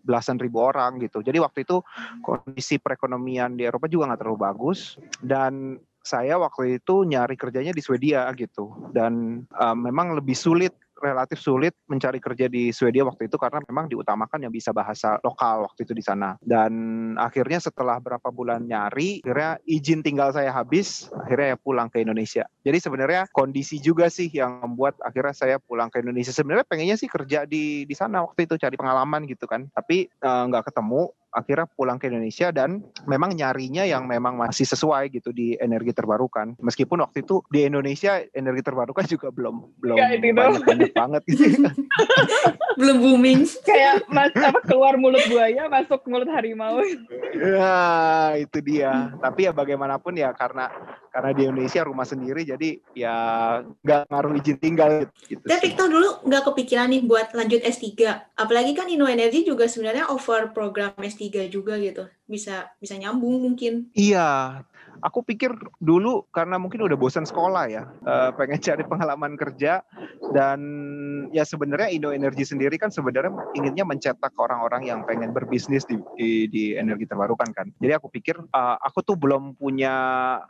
belasan 0.06 0.38
ribu 0.38 0.62
orang 0.62 1.02
gitu. 1.02 1.26
Jadi 1.26 1.42
waktu 1.42 1.66
itu 1.66 1.82
kondisi 2.22 2.78
perekonomian 2.78 3.58
di 3.58 3.66
Eropa 3.66 3.90
juga 3.90 4.12
nggak 4.12 4.20
terlalu 4.22 4.38
bagus. 4.38 4.94
Dan 5.18 5.82
saya 6.00 6.40
waktu 6.40 6.80
itu 6.80 7.04
nyari 7.04 7.34
kerjanya 7.36 7.74
di 7.74 7.82
Swedia 7.82 8.30
gitu. 8.38 8.90
Dan 8.94 9.44
uh, 9.58 9.76
memang 9.76 10.14
lebih 10.16 10.38
sulit 10.38 10.72
relatif 11.00 11.40
sulit 11.40 11.74
mencari 11.88 12.20
kerja 12.20 12.46
di 12.46 12.70
Swedia 12.70 13.02
waktu 13.02 13.26
itu 13.26 13.36
karena 13.40 13.64
memang 13.66 13.88
diutamakan 13.88 14.46
yang 14.46 14.52
bisa 14.52 14.70
bahasa 14.70 15.16
lokal 15.24 15.66
waktu 15.66 15.88
itu 15.88 15.92
di 15.96 16.04
sana. 16.04 16.36
Dan 16.40 16.72
akhirnya 17.16 17.58
setelah 17.58 17.98
berapa 17.98 18.28
bulan 18.30 18.68
nyari, 18.68 19.24
akhirnya 19.24 19.58
izin 19.64 20.04
tinggal 20.04 20.30
saya 20.30 20.52
habis, 20.52 21.08
akhirnya 21.16 21.54
ya 21.54 21.58
pulang 21.58 21.88
ke 21.88 22.04
Indonesia. 22.04 22.44
Jadi 22.62 22.78
sebenarnya 22.78 23.26
kondisi 23.32 23.80
juga 23.80 24.12
sih 24.12 24.28
yang 24.30 24.60
membuat 24.62 25.00
akhirnya 25.00 25.34
saya 25.34 25.56
pulang 25.58 25.88
ke 25.88 26.04
Indonesia. 26.04 26.30
Sebenarnya 26.30 26.68
pengennya 26.68 26.96
sih 27.00 27.08
kerja 27.08 27.48
di 27.48 27.88
di 27.88 27.94
sana 27.96 28.22
waktu 28.22 28.44
itu 28.44 28.60
cari 28.60 28.76
pengalaman 28.76 29.24
gitu 29.26 29.48
kan. 29.48 29.66
Tapi 29.72 30.06
eh, 30.06 30.42
nggak 30.46 30.62
uh, 30.62 30.66
ketemu 30.68 31.02
akhirnya 31.30 31.66
pulang 31.70 31.96
ke 31.96 32.10
Indonesia 32.10 32.50
dan 32.50 32.82
memang 33.06 33.34
nyarinya 33.34 33.86
yang 33.86 34.04
memang 34.04 34.34
masih 34.34 34.66
sesuai 34.66 35.10
gitu 35.14 35.30
di 35.30 35.54
energi 35.58 35.94
terbarukan. 35.94 36.58
Meskipun 36.58 37.02
waktu 37.02 37.22
itu 37.22 37.42
di 37.48 37.66
Indonesia 37.66 38.20
energi 38.34 38.62
terbarukan 38.66 39.06
juga 39.06 39.30
belum 39.30 39.78
belum 39.78 39.96
banyak, 39.96 40.62
banyak 40.66 40.92
banget 40.94 41.22
gitu. 41.30 41.70
belum 42.80 42.96
booming. 42.98 43.40
Kayak 43.62 44.06
mas, 44.10 44.34
apa 44.34 44.60
keluar 44.66 44.98
mulut 44.98 45.22
buaya 45.30 45.70
masuk 45.70 46.02
mulut 46.10 46.28
harimau. 46.30 46.82
ya 47.38 48.34
itu 48.36 48.58
dia. 48.62 49.14
Tapi 49.22 49.46
ya 49.46 49.52
bagaimanapun 49.54 50.18
ya 50.18 50.34
karena 50.34 50.70
karena 51.10 51.30
di 51.34 51.42
Indonesia 51.46 51.82
rumah 51.82 52.06
sendiri 52.06 52.46
jadi 52.46 52.78
ya 52.94 53.14
nggak 53.82 54.08
ngaruh 54.08 54.32
izin 54.38 54.58
tinggal 54.62 55.10
gitu. 55.26 55.42
Tapi 55.42 55.74
Victor 55.74 55.90
dulu 55.90 56.08
nggak 56.24 56.42
kepikiran 56.46 56.88
nih 56.90 57.02
buat 57.04 57.34
lanjut 57.34 57.60
S3. 57.66 57.86
Apalagi 58.38 58.72
kan 58.78 58.86
Inno 58.86 59.10
Energy 59.10 59.42
juga 59.42 59.66
sebenarnya 59.66 60.08
over 60.08 60.54
program 60.54 60.94
S3 60.96 61.50
juga 61.50 61.76
gitu. 61.82 62.06
Bisa 62.30 62.70
bisa 62.78 62.94
nyambung 62.94 63.42
mungkin. 63.42 63.90
Iya, 63.92 64.62
aku 65.02 65.24
pikir 65.24 65.50
dulu 65.80 66.28
karena 66.30 66.60
mungkin 66.60 66.86
udah 66.86 66.96
bosan 66.96 67.26
sekolah 67.26 67.64
ya, 67.66 67.82
uh, 68.06 68.30
pengen 68.36 68.60
cari 68.62 68.84
pengalaman 68.86 69.34
kerja 69.34 69.82
dan 70.30 70.60
ya 71.34 71.42
sebenarnya 71.42 71.90
Indo 71.90 72.10
Energy 72.14 72.46
sendiri 72.46 72.78
kan 72.78 72.90
sebenarnya 72.90 73.30
inginnya 73.54 73.82
mencetak 73.86 74.34
orang-orang 74.38 74.86
yang 74.86 75.02
pengen 75.06 75.34
berbisnis 75.34 75.86
di, 75.86 75.98
di, 76.18 76.30
di 76.50 76.64
energi 76.78 77.06
terbarukan 77.06 77.50
kan. 77.50 77.70
Jadi 77.82 77.92
aku 77.94 78.10
pikir 78.10 78.38
uh, 78.38 78.76
aku 78.78 79.02
tuh 79.02 79.18
belum 79.18 79.58
punya 79.58 79.94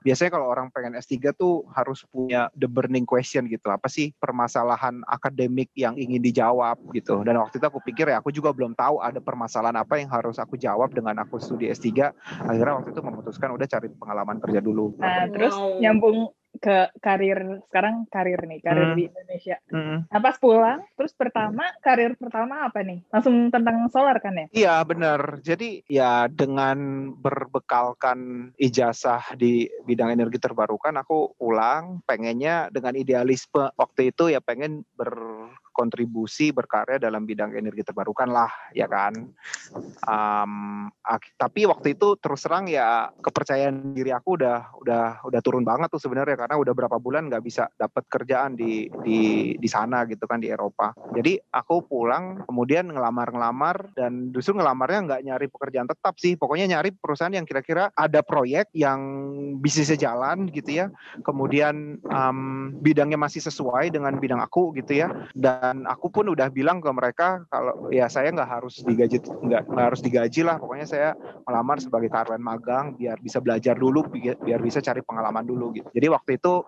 biasanya 0.05 0.37
kalau 0.37 0.53
orang 0.53 0.69
pengen 0.73 0.97
S3 0.97 1.33
tuh 1.37 1.65
harus 1.73 2.05
punya 2.13 2.53
the 2.57 2.69
burning 2.69 3.09
question 3.09 3.49
gitu. 3.49 3.73
Apa 3.73 3.89
sih 3.89 4.13
permasalahan 4.21 5.01
akademik 5.09 5.73
yang 5.77 5.97
ingin 5.97 6.21
dijawab 6.21 6.77
gitu. 6.93 7.25
Dan 7.25 7.41
waktu 7.41 7.61
itu 7.61 7.67
aku 7.67 7.81
pikir 7.85 8.13
ya 8.13 8.21
aku 8.21 8.33
juga 8.33 8.53
belum 8.53 8.77
tahu 8.77 9.01
ada 9.01 9.19
permasalahan 9.21 9.81
apa 9.81 10.01
yang 10.01 10.13
harus 10.13 10.37
aku 10.37 10.61
jawab 10.61 10.93
dengan 10.93 11.17
aku 11.25 11.41
studi 11.41 11.73
S3. 11.73 12.13
Akhirnya 12.45 12.81
waktu 12.81 12.93
itu 12.93 13.01
memutuskan 13.01 13.53
udah 13.57 13.67
cari 13.69 13.89
pengalaman 13.97 14.37
kerja 14.41 14.61
dulu. 14.61 14.97
Nah, 15.01 15.29
wow. 15.29 15.33
terus 15.33 15.55
nyambung 15.81 16.33
ke 16.61 16.93
karir 17.01 17.65
sekarang 17.73 18.05
karir 18.13 18.41
nih 18.45 18.61
karir 18.61 18.93
hmm. 18.93 18.97
di 19.01 19.03
Indonesia. 19.09 19.57
Hmm. 19.73 20.05
Nah 20.07 20.21
pas 20.21 20.37
pulang 20.37 20.85
terus 20.95 21.17
pertama 21.17 21.65
karir 21.81 22.13
pertama 22.21 22.69
apa 22.69 22.85
nih? 22.85 23.01
Langsung 23.09 23.49
tentang 23.49 23.89
solar 23.89 24.21
kan 24.21 24.37
ya? 24.37 24.47
Iya 24.53 24.75
benar. 24.85 25.41
Jadi 25.41 25.89
ya 25.89 26.29
dengan 26.29 27.11
berbekalkan 27.17 28.53
ijazah 28.61 29.33
di 29.41 29.65
bidang 29.89 30.13
energi 30.13 30.37
terbarukan 30.37 31.01
aku 31.01 31.33
pulang 31.41 32.05
pengennya 32.05 32.69
dengan 32.69 32.93
idealisme 32.93 33.73
waktu 33.81 34.13
itu 34.13 34.29
ya 34.29 34.45
pengen 34.45 34.85
ber 35.01 35.40
kontribusi 35.71 36.53
berkarya 36.53 37.01
dalam 37.01 37.25
bidang 37.25 37.55
energi 37.57 37.87
terbarukan 37.87 38.29
lah 38.29 38.51
ya 38.77 38.85
kan? 38.91 39.15
Um, 40.05 40.93
tapi 41.39 41.65
waktu 41.65 41.97
itu 41.97 42.19
terus 42.21 42.45
terang 42.45 42.69
ya 42.69 43.09
kepercayaan 43.23 43.97
diri 43.97 44.13
aku 44.13 44.37
udah 44.37 44.77
udah 44.83 45.25
udah 45.25 45.41
turun 45.41 45.65
banget 45.65 45.89
tuh 45.89 46.03
sebenarnya 46.03 46.37
karena 46.37 46.61
udah 46.61 46.73
berapa 46.75 46.97
bulan 47.01 47.31
nggak 47.33 47.45
bisa 47.47 47.71
dapat 47.79 48.05
kerjaan 48.11 48.59
di 48.59 48.91
di 49.07 49.21
di 49.57 49.69
sana 49.71 50.05
gitu 50.05 50.27
kan 50.27 50.43
di 50.43 50.53
Eropa. 50.53 50.93
Jadi 51.17 51.41
aku 51.55 51.87
pulang 51.87 52.45
kemudian 52.45 52.91
ngelamar-ngelamar 52.91 53.97
dan 53.97 54.35
justru 54.35 54.59
ngelamarnya 54.59 55.01
nggak 55.07 55.23
nyari 55.25 55.47
pekerjaan 55.49 55.89
tetap 55.89 56.19
sih. 56.21 56.37
Pokoknya 56.37 56.77
nyari 56.77 56.93
perusahaan 56.93 57.33
yang 57.33 57.49
kira-kira 57.49 57.89
ada 57.95 58.21
proyek 58.21 58.69
yang 58.77 59.01
bisnisnya 59.63 60.11
jalan 60.11 60.51
gitu 60.53 60.85
ya. 60.85 60.87
Kemudian 61.25 62.03
um, 62.05 62.71
bidangnya 62.83 63.17
masih 63.17 63.41
sesuai 63.41 63.95
dengan 63.95 64.19
bidang 64.21 64.43
aku 64.43 64.75
gitu 64.77 65.07
ya 65.07 65.09
dan 65.41 65.89
aku 65.89 66.13
pun 66.13 66.29
udah 66.29 66.53
bilang 66.53 66.85
ke 66.85 66.91
mereka 66.93 67.49
kalau 67.49 67.89
ya 67.89 68.13
saya 68.13 68.29
nggak 68.29 68.61
harus 68.61 68.85
digaji 68.85 69.25
nggak 69.25 69.65
harus 69.73 70.05
digaji 70.05 70.45
lah 70.45 70.61
pokoknya 70.61 70.85
saya 70.85 71.09
melamar 71.49 71.81
sebagai 71.81 72.13
karyawan 72.13 72.45
magang 72.45 72.93
biar 73.01 73.17
bisa 73.25 73.41
belajar 73.41 73.73
dulu 73.81 74.05
biar 74.13 74.61
bisa 74.61 74.85
cari 74.85 75.01
pengalaman 75.01 75.49
dulu 75.49 75.73
gitu 75.73 75.89
jadi 75.97 76.13
waktu 76.13 76.37
itu 76.37 76.61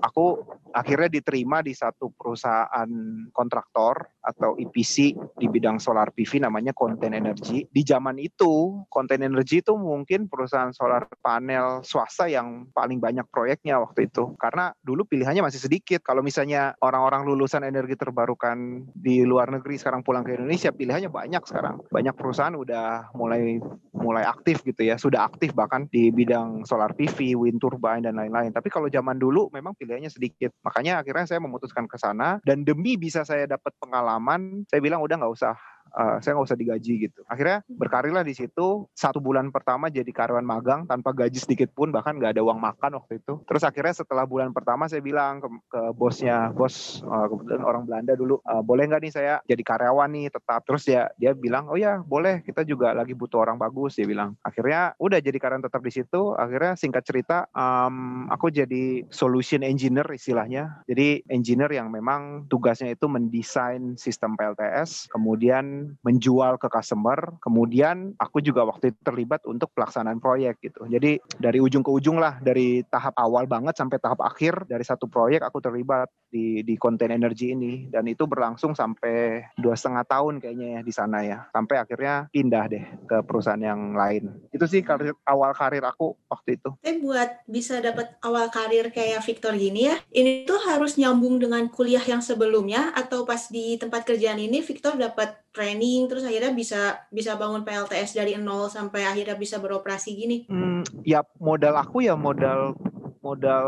aku 0.00 0.40
akhirnya 0.74 1.06
diterima 1.06 1.62
di 1.62 1.70
satu 1.70 2.10
perusahaan 2.10 2.90
kontraktor 3.30 4.02
atau 4.18 4.58
EPC 4.58 5.14
di 5.38 5.46
bidang 5.46 5.78
solar 5.78 6.10
PV 6.10 6.42
namanya 6.42 6.74
Konten 6.74 7.14
Energy. 7.14 7.62
Di 7.70 7.86
zaman 7.86 8.18
itu, 8.18 8.82
Konten 8.90 9.22
Energy 9.22 9.62
itu 9.62 9.78
mungkin 9.78 10.26
perusahaan 10.26 10.74
solar 10.74 11.06
panel 11.22 11.86
swasta 11.86 12.26
yang 12.26 12.66
paling 12.74 12.98
banyak 12.98 13.24
proyeknya 13.30 13.78
waktu 13.78 14.10
itu. 14.10 14.34
Karena 14.34 14.74
dulu 14.82 15.06
pilihannya 15.06 15.46
masih 15.46 15.62
sedikit. 15.62 16.02
Kalau 16.02 16.26
misalnya 16.26 16.74
orang-orang 16.82 17.22
lulusan 17.22 17.62
energi 17.62 17.94
terbarukan 18.14 18.86
di 18.94 19.26
luar 19.26 19.50
negeri 19.50 19.74
sekarang 19.74 20.06
pulang 20.06 20.22
ke 20.22 20.38
Indonesia, 20.38 20.70
pilihannya 20.70 21.10
banyak 21.10 21.42
sekarang. 21.42 21.82
Banyak 21.90 22.14
perusahaan 22.14 22.54
udah 22.54 23.10
mulai 23.18 23.58
mulai 23.90 24.22
aktif 24.22 24.62
gitu 24.62 24.86
ya, 24.86 24.94
sudah 24.94 25.26
aktif 25.26 25.50
bahkan 25.50 25.90
di 25.90 26.14
bidang 26.14 26.62
solar 26.62 26.94
PV, 26.94 27.34
wind 27.34 27.58
turbine 27.58 28.06
dan 28.06 28.14
lain-lain. 28.14 28.54
Tapi 28.54 28.70
kalau 28.70 28.86
zaman 28.86 29.18
dulu 29.18 29.50
memang 29.50 29.74
pilihannya 29.74 30.14
sedikit. 30.14 30.54
Makanya 30.62 31.02
akhirnya 31.02 31.26
saya 31.26 31.42
memutuskan 31.42 31.90
ke 31.90 31.98
sana 31.98 32.38
dan 32.46 32.62
demi 32.62 32.94
bisa 32.94 33.26
saya 33.26 33.50
dapat 33.50 33.74
pengalaman, 33.82 34.62
saya 34.70 34.78
bilang 34.78 35.02
udah 35.02 35.18
nggak 35.18 35.34
usah 35.34 35.58
uh, 35.94 36.18
saya 36.20 36.36
nggak 36.36 36.48
usah 36.50 36.58
digaji 36.58 37.08
gitu. 37.08 37.20
Akhirnya 37.30 37.62
berkarirlah 37.70 38.26
di 38.26 38.34
situ. 38.34 38.86
Satu 38.92 39.22
bulan 39.22 39.48
pertama 39.54 39.88
jadi 39.88 40.08
karyawan 40.10 40.44
magang 40.44 40.80
tanpa 40.84 41.14
gaji 41.14 41.38
sedikit 41.38 41.70
pun, 41.72 41.94
bahkan 41.94 42.18
nggak 42.18 42.36
ada 42.36 42.42
uang 42.42 42.58
makan 42.58 43.00
waktu 43.00 43.22
itu. 43.22 43.40
Terus 43.46 43.62
akhirnya 43.62 43.94
setelah 43.94 44.26
bulan 44.26 44.50
pertama 44.50 44.90
saya 44.90 45.00
bilang 45.00 45.40
ke, 45.40 45.48
ke 45.70 45.80
bosnya, 45.94 46.50
bos 46.52 47.00
uh, 47.06 47.26
kebetulan 47.30 47.62
orang 47.62 47.82
Belanda 47.86 48.12
dulu, 48.18 48.42
uh, 48.44 48.60
boleh 48.60 48.90
nggak 48.90 49.02
nih 49.06 49.12
saya 49.14 49.34
jadi 49.46 49.62
karyawan 49.62 50.10
nih 50.10 50.26
tetap. 50.34 50.60
Terus 50.66 50.82
dia 50.84 51.08
dia 51.16 51.32
bilang, 51.32 51.70
oh 51.70 51.78
ya 51.78 52.02
boleh, 52.02 52.42
kita 52.42 52.66
juga 52.66 52.92
lagi 52.92 53.14
butuh 53.14 53.40
orang 53.40 53.56
bagus. 53.56 53.96
Dia 53.96 54.06
bilang. 54.06 54.34
Akhirnya 54.42 54.92
udah 54.98 55.18
jadi 55.22 55.38
karyawan 55.38 55.64
tetap 55.64 55.80
di 55.80 55.92
situ. 55.94 56.34
Akhirnya 56.34 56.74
singkat 56.74 57.06
cerita, 57.06 57.46
um, 57.54 58.26
aku 58.28 58.50
jadi 58.50 59.06
solution 59.08 59.62
engineer 59.62 60.06
istilahnya. 60.10 60.82
Jadi 60.88 61.22
engineer 61.30 61.70
yang 61.70 61.88
memang 61.88 62.48
tugasnya 62.50 62.92
itu 62.92 63.06
mendesain 63.06 63.94
sistem 63.94 64.34
PLTS, 64.34 65.08
kemudian 65.12 65.83
menjual 66.02 66.56
ke 66.60 66.68
customer. 66.70 67.36
Kemudian 67.40 68.14
aku 68.20 68.40
juga 68.40 68.64
waktu 68.64 68.92
itu 68.92 68.98
terlibat 69.02 69.44
untuk 69.48 69.72
pelaksanaan 69.76 70.18
proyek 70.18 70.60
gitu. 70.62 70.86
Jadi 70.88 71.20
dari 71.36 71.58
ujung 71.58 71.84
ke 71.84 71.90
ujung 71.90 72.18
lah, 72.20 72.38
dari 72.40 72.82
tahap 72.88 73.16
awal 73.18 73.44
banget 73.48 73.76
sampai 73.76 73.98
tahap 74.00 74.20
akhir 74.24 74.68
dari 74.68 74.84
satu 74.84 75.08
proyek 75.10 75.44
aku 75.44 75.60
terlibat 75.60 76.08
di 76.28 76.66
di 76.66 76.74
konten 76.74 77.14
energi 77.14 77.54
ini 77.54 77.86
dan 77.88 78.08
itu 78.10 78.26
berlangsung 78.26 78.74
sampai 78.74 79.46
dua 79.54 79.78
setengah 79.78 80.04
tahun 80.06 80.42
kayaknya 80.42 80.68
ya 80.78 80.80
di 80.82 80.92
sana 80.92 81.18
ya. 81.22 81.38
Sampai 81.54 81.78
akhirnya 81.78 82.26
pindah 82.34 82.64
deh 82.66 82.84
ke 83.06 83.16
perusahaan 83.22 83.60
yang 83.60 83.94
lain. 83.94 84.32
Itu 84.50 84.66
sih 84.66 84.82
karir, 84.82 85.14
awal 85.26 85.54
karir 85.54 85.84
aku 85.86 86.18
waktu 86.26 86.58
itu. 86.58 86.70
Tapi 86.82 86.98
buat 87.00 87.46
bisa 87.46 87.78
dapat 87.78 88.18
awal 88.20 88.50
karir 88.50 88.90
kayak 88.90 89.22
Victor 89.22 89.54
gini 89.54 89.90
ya, 89.90 89.96
ini 90.10 90.44
tuh 90.44 90.58
harus 90.66 90.98
nyambung 90.98 91.38
dengan 91.38 91.66
kuliah 91.70 92.02
yang 92.02 92.20
sebelumnya 92.20 92.92
atau 92.94 93.22
pas 93.26 93.50
di 93.50 93.78
tempat 93.78 94.06
kerjaan 94.06 94.38
ini 94.38 94.60
Victor 94.60 94.98
dapat 94.98 95.44
training 95.54 95.73
terus 95.80 96.26
akhirnya 96.26 96.52
bisa 96.52 97.04
bisa 97.10 97.34
bangun 97.38 97.64
PLTS 97.64 98.14
dari 98.14 98.36
nol 98.36 98.68
sampai 98.68 99.06
akhirnya 99.06 99.38
bisa 99.38 99.58
beroperasi 99.58 100.10
gini? 100.14 100.36
Hmm, 100.46 100.84
ya 101.06 101.22
modal 101.38 101.74
aku 101.78 102.04
ya 102.04 102.14
modal 102.14 102.76
modal 103.24 103.66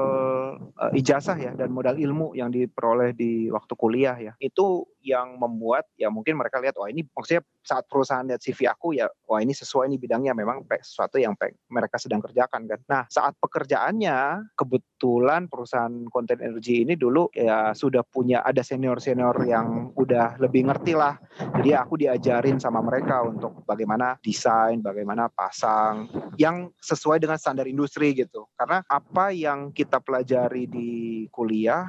uh, 0.77 0.93
ijazah 0.93 1.41
ya 1.41 1.53
dan 1.57 1.73
modal 1.73 1.97
ilmu 1.97 2.37
yang 2.37 2.53
diperoleh 2.53 3.17
di 3.17 3.49
waktu 3.49 3.73
kuliah 3.73 4.17
ya 4.21 4.33
itu 4.37 4.85
yang 5.07 5.39
membuat 5.39 5.87
ya 5.95 6.11
mungkin 6.11 6.35
mereka 6.35 6.59
lihat 6.59 6.75
wah 6.75 6.91
ini 6.91 7.07
maksudnya 7.15 7.47
saat 7.63 7.87
perusahaan 7.87 8.27
lihat 8.27 8.43
CV 8.43 8.67
aku 8.67 8.99
ya 8.99 9.07
wah 9.31 9.39
ini 9.39 9.55
sesuai 9.55 9.87
ini 9.87 10.03
bidangnya 10.03 10.35
memang 10.35 10.67
sesuatu 10.83 11.23
yang 11.23 11.39
mereka 11.71 12.03
sedang 12.03 12.19
kerjakan 12.19 12.67
kan. 12.67 12.81
Nah 12.91 13.03
saat 13.07 13.39
pekerjaannya 13.39 14.51
kebetulan 14.59 15.47
perusahaan 15.47 16.11
konten 16.11 16.43
energi 16.43 16.83
ini 16.83 16.99
dulu 16.99 17.31
ya 17.31 17.71
sudah 17.71 18.03
punya 18.03 18.43
ada 18.43 18.67
senior 18.67 18.99
senior 18.99 19.35
yang 19.47 19.95
udah 19.95 20.43
lebih 20.43 20.67
ngerti 20.67 20.99
lah. 20.99 21.15
Jadi 21.63 21.71
aku 21.71 21.95
diajarin 21.95 22.59
sama 22.59 22.83
mereka 22.83 23.23
untuk 23.23 23.63
bagaimana 23.63 24.19
desain, 24.23 24.83
bagaimana 24.83 25.31
pasang 25.31 26.11
yang 26.35 26.75
sesuai 26.83 27.23
dengan 27.23 27.39
standar 27.39 27.71
industri 27.71 28.11
gitu. 28.17 28.51
Karena 28.59 28.83
apa 28.91 29.31
yang 29.31 29.71
kita 29.71 30.03
pelajari 30.03 30.67
di 30.67 30.91
kuliah 31.31 31.87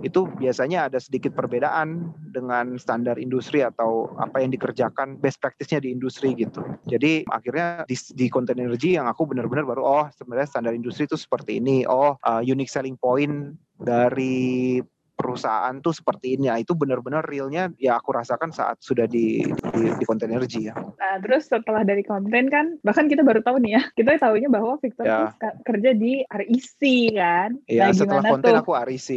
itu 0.00 0.24
biasanya 0.28 0.88
ada 0.88 0.96
sedikit 0.96 1.36
perbedaan 1.36 2.12
dengan 2.30 2.78
standar 2.78 3.18
industri 3.18 3.60
atau 3.60 4.14
apa 4.16 4.40
yang 4.40 4.54
dikerjakan 4.54 5.18
best 5.18 5.42
practice-nya 5.42 5.82
di 5.82 5.90
industri 5.90 6.32
gitu. 6.38 6.62
Jadi 6.86 7.26
akhirnya 7.28 7.84
di, 7.84 7.98
di 8.14 8.26
content 8.30 8.62
energy 8.62 8.94
yang 8.94 9.10
aku 9.10 9.26
benar-benar 9.26 9.66
baru 9.66 9.82
oh 9.82 10.06
sebenarnya 10.14 10.48
standar 10.48 10.72
industri 10.72 11.10
itu 11.10 11.18
seperti 11.18 11.58
ini. 11.58 11.82
Oh 11.84 12.14
uh, 12.22 12.42
unique 12.42 12.70
selling 12.70 12.96
point 12.96 13.58
dari 13.80 14.78
perusahaan 15.20 15.76
tuh 15.84 15.92
seperti 15.92 16.40
ini. 16.40 16.48
Ya, 16.48 16.56
itu 16.56 16.72
benar-benar 16.72 17.28
realnya 17.28 17.68
ya 17.76 18.00
aku 18.00 18.16
rasakan 18.16 18.48
saat 18.56 18.80
sudah 18.80 19.04
di 19.04 19.44
di, 19.44 19.82
di 20.00 20.04
konten 20.08 20.32
energi 20.32 20.72
ya. 20.72 20.74
Nah, 20.80 21.20
terus 21.20 21.52
setelah 21.52 21.84
dari 21.84 22.00
konten 22.00 22.48
kan, 22.48 22.80
bahkan 22.80 23.04
kita 23.04 23.20
baru 23.20 23.44
tahu 23.44 23.60
nih 23.60 23.76
ya, 23.76 23.82
kita 24.00 24.16
tahunya 24.16 24.48
bahwa 24.48 24.80
Victor 24.80 25.04
ya. 25.04 25.36
kerja 25.68 25.90
di 25.92 26.24
RIC 26.24 26.80
kan. 27.12 27.60
Iya, 27.68 27.92
nah, 27.92 27.94
setelah 27.94 28.24
konten 28.24 28.56
tuh, 28.56 28.60
aku 28.64 28.72
RIC. 28.72 29.08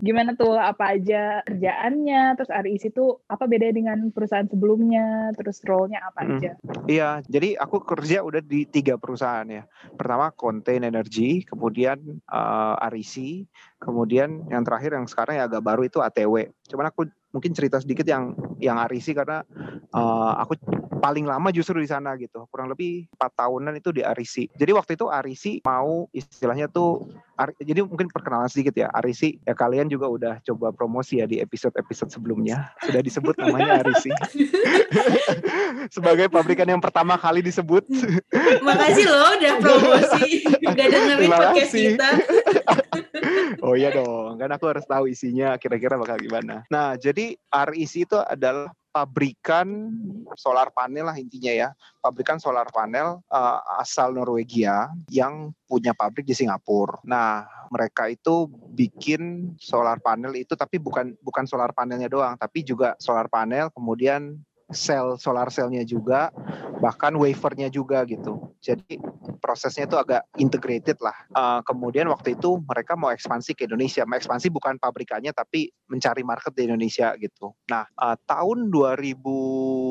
Gimana 0.00 0.32
tuh 0.32 0.56
apa 0.56 0.96
aja 0.96 1.44
kerjaannya, 1.44 2.40
terus 2.40 2.50
RIC 2.50 2.96
itu 2.96 3.20
apa 3.28 3.44
beda 3.44 3.68
dengan 3.76 4.08
perusahaan 4.08 4.48
sebelumnya, 4.48 5.36
terus 5.36 5.60
role-nya 5.68 6.00
apa 6.00 6.20
hmm. 6.24 6.30
aja? 6.40 6.52
Iya, 6.88 7.10
jadi 7.28 7.60
aku 7.60 7.84
kerja 7.84 8.24
udah 8.24 8.40
di 8.40 8.64
tiga 8.64 8.96
perusahaan 8.96 9.44
ya. 9.44 9.68
Pertama 9.98 10.32
konten 10.32 10.86
energi, 10.86 11.44
kemudian 11.44 12.22
uh, 12.30 12.78
eh, 12.80 12.90
RIC, 12.96 13.44
kemudian 13.80 14.46
yang 14.52 14.62
terakhir 14.62 14.94
yang 14.94 15.08
sekarang 15.08 15.40
ya 15.40 15.48
agak 15.48 15.64
baru 15.64 15.88
itu 15.88 15.98
ATW. 15.98 16.52
Cuman 16.68 16.92
aku 16.92 17.08
mungkin 17.30 17.54
cerita 17.54 17.78
sedikit 17.80 18.04
yang 18.06 18.34
yang 18.58 18.76
Arisi 18.76 19.14
karena 19.14 19.42
uh, 19.94 20.34
aku 20.42 20.58
paling 21.00 21.24
lama 21.24 21.48
justru 21.54 21.80
di 21.80 21.88
sana 21.88 22.12
gitu 22.18 22.44
kurang 22.52 22.68
lebih 22.68 23.08
empat 23.16 23.32
tahunan 23.40 23.72
itu 23.78 23.88
di 23.94 24.02
Arisi 24.04 24.50
jadi 24.52 24.76
waktu 24.76 24.98
itu 25.00 25.06
Arisi 25.08 25.52
mau 25.64 26.10
istilahnya 26.12 26.68
tuh 26.68 27.08
jadi 27.60 27.80
mungkin 27.86 28.12
perkenalan 28.12 28.50
sedikit 28.52 28.76
ya. 28.76 28.92
Arisi 28.92 29.40
ya 29.48 29.56
kalian 29.56 29.88
juga 29.88 30.06
udah 30.10 30.34
coba 30.44 30.74
promosi 30.76 31.24
ya 31.24 31.26
di 31.26 31.40
episode-episode 31.40 32.12
sebelumnya. 32.12 32.72
Sudah 32.84 33.00
disebut 33.00 33.34
namanya 33.40 33.80
Arisi. 33.80 34.12
Sebagai 35.96 36.28
pabrikan 36.28 36.68
yang 36.68 36.82
pertama 36.82 37.16
kali 37.16 37.40
disebut. 37.40 37.88
Makasih 38.60 39.06
loh 39.08 39.30
udah 39.40 39.54
promosi. 39.64 40.44
Udah 40.60 40.86
dengerin 40.86 41.30
podcast 41.32 41.72
kita. 41.72 42.08
Oh 43.60 43.76
iya 43.76 43.92
dong 43.92 44.40
kan 44.40 44.50
aku 44.56 44.72
harus 44.72 44.86
tahu 44.88 45.10
isinya 45.10 45.54
kira-kira 45.60 46.00
bakal 46.00 46.16
gimana. 46.16 46.64
Nah 46.72 46.96
jadi 46.96 47.36
REC 47.52 48.08
itu 48.08 48.16
adalah 48.16 48.72
pabrikan 48.90 49.94
solar 50.34 50.70
panel 50.74 51.10
lah 51.10 51.16
intinya 51.18 51.50
ya. 51.50 51.68
Pabrikan 52.02 52.42
solar 52.42 52.66
panel 52.70 53.22
uh, 53.30 53.58
asal 53.78 54.10
Norwegia 54.14 54.90
yang 55.10 55.54
punya 55.70 55.94
pabrik 55.94 56.26
di 56.26 56.34
Singapura. 56.34 56.98
Nah, 57.06 57.46
mereka 57.70 58.10
itu 58.10 58.50
bikin 58.74 59.54
solar 59.62 60.02
panel 60.02 60.34
itu 60.34 60.58
tapi 60.58 60.82
bukan 60.82 61.14
bukan 61.22 61.46
solar 61.46 61.70
panelnya 61.70 62.10
doang, 62.10 62.34
tapi 62.34 62.66
juga 62.66 62.98
solar 62.98 63.30
panel 63.30 63.70
kemudian 63.70 64.42
sel 64.70 65.18
solar 65.18 65.50
selnya 65.50 65.82
juga 65.82 66.30
bahkan 66.80 67.12
wafernya 67.14 67.68
juga 67.68 68.02
gitu. 68.08 68.54
Jadi 68.64 68.96
prosesnya 69.42 69.84
itu 69.84 69.96
agak 70.00 70.24
integrated 70.40 70.96
lah. 71.04 71.16
Uh, 71.32 71.60
kemudian 71.64 72.08
waktu 72.08 72.34
itu 72.38 72.60
mereka 72.64 72.96
mau 72.96 73.12
ekspansi 73.12 73.52
ke 73.52 73.68
Indonesia. 73.68 74.06
Mau 74.08 74.16
ekspansi 74.16 74.48
bukan 74.48 74.80
pabrikannya 74.80 75.34
tapi 75.36 75.68
mencari 75.90 76.24
market 76.24 76.56
di 76.56 76.70
Indonesia 76.70 77.12
gitu. 77.20 77.52
Nah 77.68 77.84
uh, 78.00 78.16
tahun 78.24 78.72
2000 78.72 79.20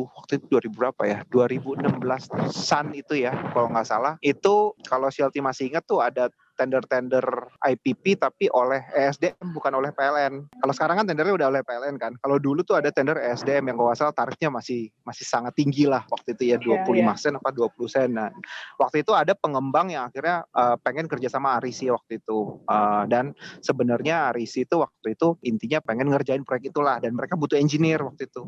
waktu 0.09 0.31
itu 0.41 0.45
2000 0.49 0.73
berapa 0.73 1.01
ya? 1.05 1.19
2016 1.29 2.49
Sun 2.49 2.97
itu 2.97 3.13
ya 3.19 3.33
kalau 3.53 3.69
nggak 3.69 3.87
salah. 3.87 4.13
Itu 4.23 4.73
kalau 4.87 5.13
Shelty 5.13 5.39
masih 5.43 5.69
ingat 5.69 5.85
tuh 5.85 6.01
ada 6.01 6.33
tender-tender 6.59 7.23
IPP 7.63 8.19
tapi 8.19 8.51
oleh 8.51 8.83
ESDM 8.91 9.55
bukan 9.55 9.79
oleh 9.79 9.95
PLN. 9.95 10.51
Kalau 10.51 10.73
sekarang 10.75 10.99
kan 10.99 11.05
tendernya 11.07 11.39
udah 11.39 11.47
oleh 11.47 11.63
PLN 11.63 11.95
kan. 11.95 12.11
Kalau 12.19 12.35
dulu 12.35 12.67
tuh 12.67 12.75
ada 12.75 12.91
tender 12.91 13.15
ESDM 13.15 13.71
yang 13.71 13.79
kalau 13.79 13.95
salah 13.95 14.11
tarifnya 14.11 14.51
masih 14.51 14.91
masih 15.07 15.23
sangat 15.23 15.55
tinggi 15.55 15.87
lah 15.87 16.03
waktu 16.11 16.35
itu 16.35 16.51
ya 16.51 16.57
25 16.59 16.67
yeah, 16.67 17.07
yeah. 17.07 17.15
sen 17.15 17.39
apa 17.39 17.55
20 17.55 17.87
sen. 17.87 18.09
Nah, 18.19 18.27
waktu 18.75 19.07
itu 19.07 19.15
ada 19.15 19.31
pengembang 19.31 19.87
yang 19.87 20.11
akhirnya 20.11 20.43
uh, 20.51 20.75
pengen 20.83 21.07
kerja 21.07 21.31
sama 21.31 21.55
Arisi 21.55 21.87
waktu 21.87 22.19
itu. 22.19 22.59
Uh, 22.67 23.07
dan 23.07 23.31
sebenarnya 23.63 24.35
Arisi 24.35 24.67
itu 24.67 24.75
waktu 24.83 25.15
itu 25.15 25.39
intinya 25.47 25.79
pengen 25.79 26.11
ngerjain 26.11 26.43
proyek 26.43 26.75
itulah 26.75 26.99
dan 26.99 27.15
mereka 27.15 27.39
butuh 27.39 27.55
engineer 27.55 28.03
waktu 28.03 28.27
itu. 28.27 28.43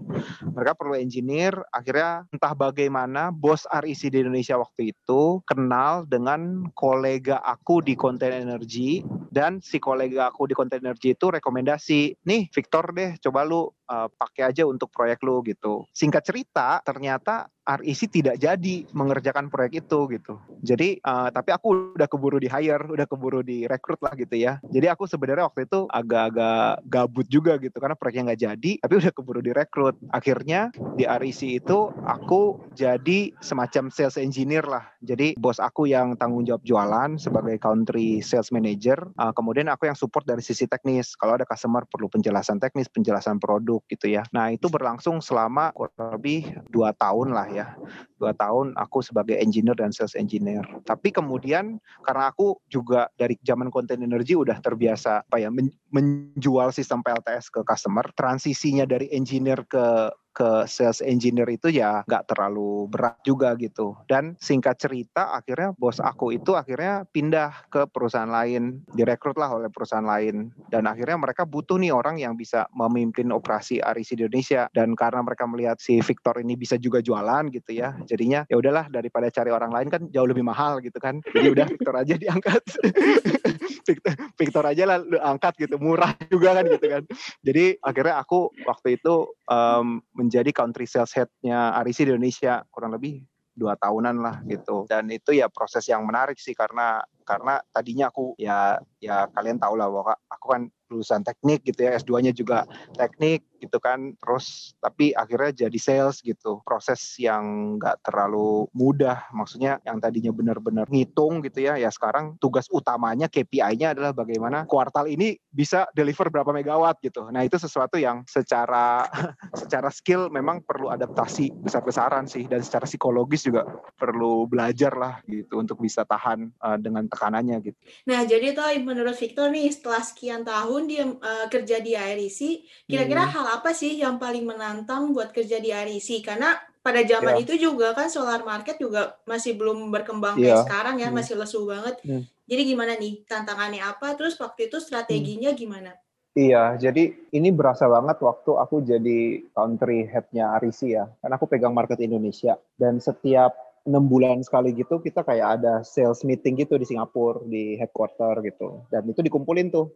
Mereka 0.51 0.75
perlu 0.75 0.99
engineer, 0.99 1.55
akhirnya 1.71 2.27
entah 2.35 2.51
bagaimana 2.51 3.31
bos 3.31 3.63
Arisi 3.71 4.11
di 4.11 4.19
Indonesia 4.19 4.59
waktu 4.59 4.91
itu 4.91 5.39
kenal 5.45 6.03
dengan 6.09 6.67
kolega 6.73 7.39
aku 7.45 7.79
di 7.85 7.93
content 8.01 8.33
energy 8.33 9.05
dan 9.29 9.61
si 9.61 9.77
kolega 9.77 10.33
aku 10.33 10.49
di 10.49 10.57
content 10.57 10.81
energy 10.81 11.13
itu 11.13 11.31
rekomendasi, 11.31 12.19
nih 12.25 12.49
Victor 12.51 12.91
deh 12.91 13.15
coba 13.21 13.47
lu 13.47 13.63
uh, 13.63 14.11
pakai 14.11 14.51
aja 14.51 14.67
untuk 14.67 14.91
proyek 14.91 15.23
lu 15.23 15.39
gitu. 15.47 15.87
Singkat 15.95 16.23
cerita, 16.27 16.83
ternyata 16.83 17.47
REC 17.61 18.09
tidak 18.09 18.35
jadi 18.41 18.89
mengerjakan 18.91 19.47
proyek 19.47 19.85
itu 19.85 20.09
gitu. 20.11 20.35
Jadi 20.65 20.99
uh, 21.05 21.29
tapi 21.31 21.53
aku 21.53 21.95
udah 21.95 22.09
keburu 22.09 22.41
di 22.41 22.51
hire, 22.51 22.83
udah 22.89 23.07
keburu 23.07 23.39
di 23.45 23.63
rekrut 23.69 24.01
lah 24.03 24.11
gitu 24.19 24.35
ya. 24.35 24.57
Jadi 24.67 24.91
aku 24.91 25.07
sebenarnya 25.07 25.47
waktu 25.47 25.69
itu 25.69 25.85
agak-agak 25.87 26.83
gabut 26.89 27.27
juga 27.31 27.55
gitu 27.61 27.77
karena 27.79 27.95
proyeknya 27.95 28.33
nggak 28.33 28.41
jadi, 28.41 28.71
tapi 28.83 28.93
udah 28.99 29.11
keburu 29.15 29.39
direkrut. 29.39 29.95
Akhirnya 30.11 30.75
di 30.99 31.07
REC 31.07 31.63
itu 31.63 31.87
aku 32.03 32.59
jadi 32.75 33.31
semacam 33.39 33.87
sales 33.87 34.19
engineer 34.19 34.67
lah. 34.67 34.91
Jadi 34.99 35.39
bos 35.39 35.61
aku 35.61 35.87
yang 35.87 36.19
tanggung 36.19 36.43
jawab 36.43 36.65
jualan 36.67 37.15
sebagai 37.15 37.61
country 37.91 38.23
sales 38.23 38.55
manager, 38.55 38.95
uh, 39.19 39.35
kemudian 39.35 39.67
aku 39.67 39.83
yang 39.91 39.99
support 39.99 40.23
dari 40.23 40.39
sisi 40.39 40.63
teknis. 40.63 41.11
Kalau 41.19 41.35
ada 41.35 41.43
customer 41.43 41.83
perlu 41.83 42.07
penjelasan 42.07 42.55
teknis, 42.55 42.87
penjelasan 42.87 43.35
produk 43.35 43.83
gitu 43.91 44.07
ya. 44.07 44.23
Nah 44.31 44.47
itu 44.55 44.71
berlangsung 44.71 45.19
selama 45.19 45.75
kurang 45.75 46.15
lebih 46.15 46.55
dua 46.71 46.95
tahun 46.95 47.35
lah 47.35 47.51
ya 47.51 47.75
dua 48.21 48.37
tahun 48.37 48.77
aku 48.77 49.01
sebagai 49.01 49.33
engineer 49.41 49.73
dan 49.73 49.89
sales 49.89 50.13
engineer 50.13 50.61
tapi 50.85 51.09
kemudian 51.09 51.81
karena 52.05 52.29
aku 52.29 52.61
juga 52.69 53.09
dari 53.17 53.33
zaman 53.41 53.73
content 53.73 53.97
energy 53.97 54.37
udah 54.37 54.61
terbiasa 54.61 55.25
apa 55.25 55.41
ya 55.41 55.49
menjual 55.91 56.71
sistem 56.71 57.03
PLTS 57.03 57.51
ke 57.51 57.61
customer 57.67 58.07
transisinya 58.15 58.87
dari 58.87 59.11
engineer 59.11 59.63
ke 59.67 60.11
ke 60.31 60.63
sales 60.65 61.03
engineer 61.03 61.47
itu 61.51 61.67
ya 61.67 62.07
nggak 62.07 62.31
terlalu 62.31 62.87
berat 62.87 63.19
juga 63.27 63.53
gitu. 63.59 63.99
Dan 64.07 64.39
singkat 64.39 64.79
cerita 64.79 65.35
akhirnya 65.35 65.75
bos 65.75 65.99
aku 65.99 66.31
itu 66.31 66.55
akhirnya 66.55 67.03
pindah 67.11 67.67
ke 67.67 67.85
perusahaan 67.91 68.31
lain, 68.31 68.81
direkrut 68.95 69.35
lah 69.35 69.51
oleh 69.51 69.67
perusahaan 69.67 70.07
lain. 70.07 70.55
Dan 70.71 70.87
akhirnya 70.87 71.19
mereka 71.19 71.43
butuh 71.43 71.75
nih 71.77 71.91
orang 71.91 72.17
yang 72.17 72.39
bisa 72.39 72.65
memimpin 72.71 73.29
operasi 73.35 73.83
Aris 73.83 74.15
di 74.15 74.23
Indonesia. 74.23 74.71
Dan 74.71 74.95
karena 74.95 75.19
mereka 75.21 75.43
melihat 75.45 75.77
si 75.83 75.99
Victor 75.99 76.39
ini 76.39 76.55
bisa 76.55 76.79
juga 76.79 77.03
jualan 77.03 77.51
gitu 77.51 77.75
ya, 77.75 77.99
jadinya 78.07 78.47
ya 78.47 78.55
udahlah 78.55 78.87
daripada 78.87 79.27
cari 79.27 79.51
orang 79.51 79.71
lain 79.75 79.87
kan 79.91 80.01
jauh 80.15 80.27
lebih 80.27 80.47
mahal 80.47 80.79
gitu 80.79 80.97
kan. 80.97 81.19
Jadi 81.35 81.47
udah 81.51 81.65
Victor 81.67 81.95
aja 81.99 82.15
diangkat. 82.15 82.63
Victor, 83.87 84.13
Victor 84.37 84.63
aja 84.63 84.83
lah 84.85 84.97
angkat 85.25 85.67
gitu, 85.67 85.75
murah 85.81 86.13
juga 86.33 86.61
kan 86.61 86.65
gitu 86.69 86.85
kan. 86.85 87.03
Jadi 87.41 87.81
akhirnya 87.81 88.15
aku 88.21 88.53
waktu 88.69 89.01
itu 89.01 89.33
um, 89.49 89.99
menjadi 90.13 90.53
country 90.53 90.85
sales 90.85 91.11
head-nya 91.17 91.73
Arisi 91.81 92.05
di 92.05 92.13
Indonesia 92.13 92.61
kurang 92.69 92.93
lebih 92.93 93.25
dua 93.51 93.75
tahunan 93.75 94.15
lah 94.23 94.35
gitu 94.47 94.87
dan 94.87 95.11
itu 95.11 95.35
ya 95.35 95.51
proses 95.51 95.83
yang 95.91 96.07
menarik 96.07 96.39
sih 96.39 96.55
karena 96.55 97.03
karena 97.27 97.59
tadinya 97.75 98.07
aku 98.07 98.33
ya 98.39 98.79
ya 99.03 99.27
kalian 99.27 99.59
tahu 99.59 99.75
lah 99.75 99.91
bahwa 99.91 100.15
aku 100.31 100.45
kan 100.55 100.61
lulusan 100.91 101.23
teknik 101.23 101.63
gitu 101.63 101.87
ya 101.87 101.95
S2-nya 101.95 102.35
juga 102.35 102.67
teknik 102.93 103.47
gitu 103.61 103.77
kan 103.77 104.17
terus 104.17 104.73
tapi 104.81 105.13
akhirnya 105.13 105.69
jadi 105.69 105.79
sales 105.79 106.19
gitu 106.25 106.65
proses 106.65 106.99
yang 107.21 107.77
nggak 107.77 108.01
terlalu 108.03 108.65
mudah 108.73 109.29
maksudnya 109.31 109.77
yang 109.85 110.01
tadinya 110.01 110.33
benar-benar 110.33 110.89
ngitung 110.89 111.45
gitu 111.45 111.69
ya 111.69 111.77
ya 111.77 111.93
sekarang 111.93 112.35
tugas 112.41 112.65
utamanya 112.73 113.29
KPI-nya 113.29 113.93
adalah 113.93 114.11
bagaimana 114.17 114.65
kuartal 114.65 115.05
ini 115.05 115.37
bisa 115.53 115.85
deliver 115.93 116.33
berapa 116.33 116.49
megawatt 116.49 116.97
gitu 117.05 117.29
nah 117.29 117.45
itu 117.45 117.55
sesuatu 117.61 118.01
yang 118.01 118.25
secara 118.25 119.05
secara 119.61 119.93
skill 119.93 120.33
memang 120.33 120.65
perlu 120.65 120.89
adaptasi 120.89 121.53
besar-besaran 121.61 122.25
sih 122.25 122.49
dan 122.49 122.65
secara 122.65 122.89
psikologis 122.89 123.45
juga 123.45 123.63
perlu 123.95 124.49
belajar 124.49 124.97
lah 124.97 125.15
gitu 125.29 125.61
untuk 125.61 125.77
bisa 125.77 126.01
tahan 126.03 126.49
uh, 126.57 126.77
dengan 126.81 127.05
tekanannya 127.05 127.61
gitu. 127.61 127.77
Nah 128.09 128.25
jadi 128.25 128.57
tuh 128.57 128.73
menurut 128.81 129.13
Victor 129.13 129.53
nih 129.53 129.69
setelah 129.69 130.01
sekian 130.01 130.41
tahun 130.41 130.80
dia 130.85 131.05
uh, 131.05 131.47
kerja 131.49 131.81
di 131.81 131.97
IRIC, 131.97 132.39
kira-kira 132.85 133.25
hmm. 133.27 133.33
hal 133.33 133.45
apa 133.61 133.71
sih 133.73 133.97
yang 133.97 134.21
paling 134.21 134.45
menantang 134.45 135.11
buat 135.11 135.33
kerja 135.33 135.57
di 135.57 135.73
IRIC? 135.73 136.21
Karena 136.25 136.57
pada 136.81 137.01
zaman 137.05 137.37
yeah. 137.37 137.43
itu 137.43 137.53
juga 137.57 137.93
kan 137.93 138.09
solar 138.09 138.41
market 138.41 138.81
juga 138.81 139.17
masih 139.29 139.57
belum 139.57 139.93
berkembang 139.93 140.37
yeah. 140.41 140.57
kayak 140.57 140.65
sekarang 140.65 140.95
ya, 141.01 141.09
hmm. 141.09 141.17
masih 141.17 141.33
lesu 141.37 141.59
banget. 141.65 141.95
Hmm. 142.05 142.23
Jadi 142.49 142.61
gimana 142.67 142.93
nih 142.97 143.13
tantangannya 143.25 143.81
apa? 143.81 144.13
Terus 144.17 144.37
waktu 144.41 144.69
itu 144.69 144.77
strateginya 144.81 145.51
hmm. 145.53 145.59
gimana? 145.59 145.91
Iya, 146.31 146.79
jadi 146.79 147.11
ini 147.35 147.51
berasa 147.51 147.91
banget 147.91 148.23
waktu 148.23 148.51
aku 148.55 148.87
jadi 148.87 149.43
country 149.51 150.07
head-nya 150.07 150.55
Arisi 150.55 150.95
ya. 150.95 151.11
Karena 151.19 151.35
aku 151.35 151.43
pegang 151.43 151.75
market 151.75 151.99
Indonesia. 151.99 152.55
Dan 152.79 153.03
setiap 153.03 153.51
enam 153.85 154.05
bulan 154.05 154.45
sekali 154.45 154.77
gitu 154.77 155.01
kita 155.01 155.25
kayak 155.25 155.61
ada 155.61 155.81
sales 155.81 156.21
meeting 156.21 156.61
gitu 156.61 156.77
di 156.77 156.85
Singapura 156.85 157.41
di 157.45 157.77
headquarter 157.81 158.37
gitu 158.45 158.85
dan 158.93 159.01
itu 159.09 159.25
dikumpulin 159.25 159.73
tuh 159.73 159.89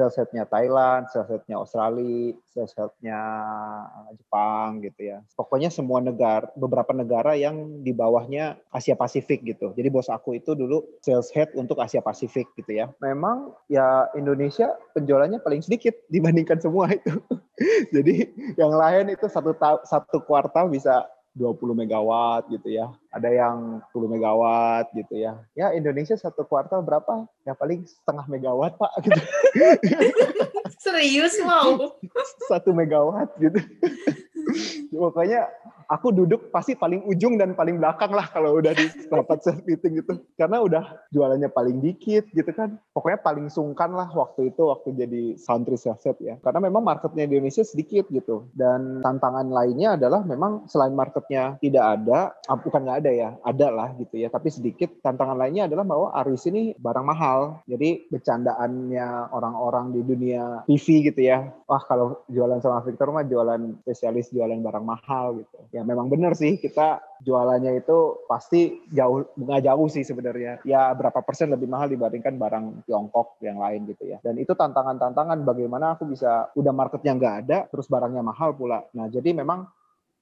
sales 0.00 0.16
headnya 0.16 0.48
Thailand, 0.48 1.12
sales 1.12 1.28
headnya 1.28 1.60
Australia, 1.60 2.32
sales 2.48 2.72
headnya 2.72 3.20
Jepang 4.16 4.80
gitu 4.80 5.12
ya. 5.12 5.20
Pokoknya 5.36 5.68
semua 5.68 6.00
negara, 6.00 6.48
beberapa 6.56 6.96
negara 6.96 7.36
yang 7.36 7.84
di 7.84 7.92
bawahnya 7.92 8.56
Asia 8.72 8.96
Pasifik 8.96 9.44
gitu. 9.44 9.76
Jadi 9.76 9.92
bos 9.92 10.08
aku 10.08 10.40
itu 10.40 10.56
dulu 10.56 10.80
sales 11.04 11.28
head 11.36 11.52
untuk 11.52 11.76
Asia 11.84 12.00
Pasifik 12.00 12.48
gitu 12.56 12.72
ya. 12.72 12.88
Memang 13.04 13.52
ya 13.68 14.08
Indonesia 14.16 14.72
penjualannya 14.96 15.44
paling 15.44 15.60
sedikit 15.60 15.92
dibandingkan 16.08 16.56
semua 16.64 16.88
itu. 16.96 17.20
Jadi 17.94 18.24
yang 18.56 18.72
lain 18.72 19.12
itu 19.12 19.28
satu 19.28 19.52
satu 19.84 20.24
kuartal 20.24 20.72
bisa 20.72 21.04
20 21.34 21.78
megawatt 21.78 22.50
gitu 22.50 22.68
ya. 22.74 22.90
Ada 23.14 23.30
yang 23.30 23.78
10 23.94 24.10
megawatt 24.10 24.90
gitu 24.94 25.14
ya. 25.14 25.38
Ya 25.54 25.70
Indonesia 25.70 26.18
satu 26.18 26.42
kuartal 26.42 26.82
berapa? 26.82 27.26
Ya 27.46 27.54
paling 27.54 27.86
setengah 27.86 28.26
megawatt 28.26 28.74
Pak 28.74 28.92
gitu. 29.06 29.20
Serius 30.84 31.38
mau? 31.46 31.94
Satu 32.50 32.74
megawatt 32.74 33.30
gitu. 33.38 33.62
Pokoknya 34.90 35.46
aku 35.90 36.14
duduk 36.14 36.54
pasti 36.54 36.78
paling 36.78 37.02
ujung 37.10 37.34
dan 37.34 37.58
paling 37.58 37.82
belakang 37.82 38.14
lah 38.14 38.30
kalau 38.30 38.62
udah 38.62 38.70
di 38.70 38.86
rapat 39.12 39.42
meeting 39.66 39.98
gitu. 39.98 40.22
Karena 40.38 40.62
udah 40.62 40.84
jualannya 41.10 41.50
paling 41.50 41.82
dikit 41.82 42.30
gitu 42.30 42.48
kan. 42.54 42.78
Pokoknya 42.94 43.18
paling 43.18 43.50
sungkan 43.50 43.90
lah 43.90 44.06
waktu 44.14 44.54
itu 44.54 44.70
waktu 44.70 44.94
jadi 44.94 45.22
country 45.42 45.74
sales 45.74 46.06
ya. 46.22 46.38
Karena 46.38 46.70
memang 46.70 46.86
marketnya 46.86 47.26
di 47.26 47.42
Indonesia 47.42 47.66
sedikit 47.66 48.06
gitu. 48.14 48.46
Dan 48.54 49.02
tantangan 49.02 49.50
lainnya 49.50 49.98
adalah 49.98 50.22
memang 50.22 50.70
selain 50.70 50.94
marketnya 50.94 51.58
tidak 51.58 51.84
ada, 51.98 52.30
ah, 52.46 52.56
bukan 52.56 52.86
nggak 52.86 52.98
ada 53.02 53.10
ya, 53.10 53.30
ada 53.42 53.68
lah 53.74 53.88
gitu 53.98 54.14
ya. 54.22 54.30
Tapi 54.30 54.48
sedikit 54.54 55.02
tantangan 55.02 55.34
lainnya 55.34 55.66
adalah 55.66 55.82
bahwa 55.82 56.14
Aris 56.22 56.46
ini 56.46 56.78
barang 56.78 57.06
mahal. 57.06 57.58
Jadi 57.66 58.06
bercandaannya 58.14 59.34
orang-orang 59.34 59.90
di 59.90 60.00
dunia 60.06 60.62
TV 60.70 61.10
gitu 61.10 61.20
ya. 61.26 61.50
Wah 61.66 61.82
kalau 61.82 62.22
jualan 62.30 62.62
sama 62.62 62.84
Victor 62.86 63.10
mah 63.10 63.26
jualan 63.26 63.82
spesialis 63.82 64.30
jualan 64.30 64.60
barang 64.62 64.86
mahal 64.86 65.40
gitu. 65.42 65.58
Ya 65.74 65.79
ya 65.80 65.82
memang 65.88 66.12
benar 66.12 66.36
sih 66.36 66.60
kita 66.60 67.00
jualannya 67.24 67.80
itu 67.80 68.20
pasti 68.28 68.84
jauh 68.92 69.24
nggak 69.32 69.64
jauh 69.64 69.88
sih 69.88 70.04
sebenarnya. 70.04 70.60
Ya 70.68 70.92
berapa 70.92 71.24
persen 71.24 71.48
lebih 71.48 71.72
mahal 71.72 71.88
dibandingkan 71.88 72.36
barang 72.36 72.84
Tiongkok 72.84 73.40
yang 73.40 73.56
lain 73.56 73.88
gitu 73.88 74.12
ya. 74.12 74.20
Dan 74.20 74.36
itu 74.36 74.52
tantangan-tantangan 74.52 75.40
bagaimana 75.40 75.96
aku 75.96 76.04
bisa 76.04 76.52
udah 76.52 76.72
marketnya 76.76 77.16
nggak 77.16 77.34
ada 77.48 77.58
terus 77.72 77.88
barangnya 77.88 78.20
mahal 78.20 78.52
pula. 78.52 78.84
Nah 78.92 79.08
jadi 79.08 79.32
memang 79.32 79.64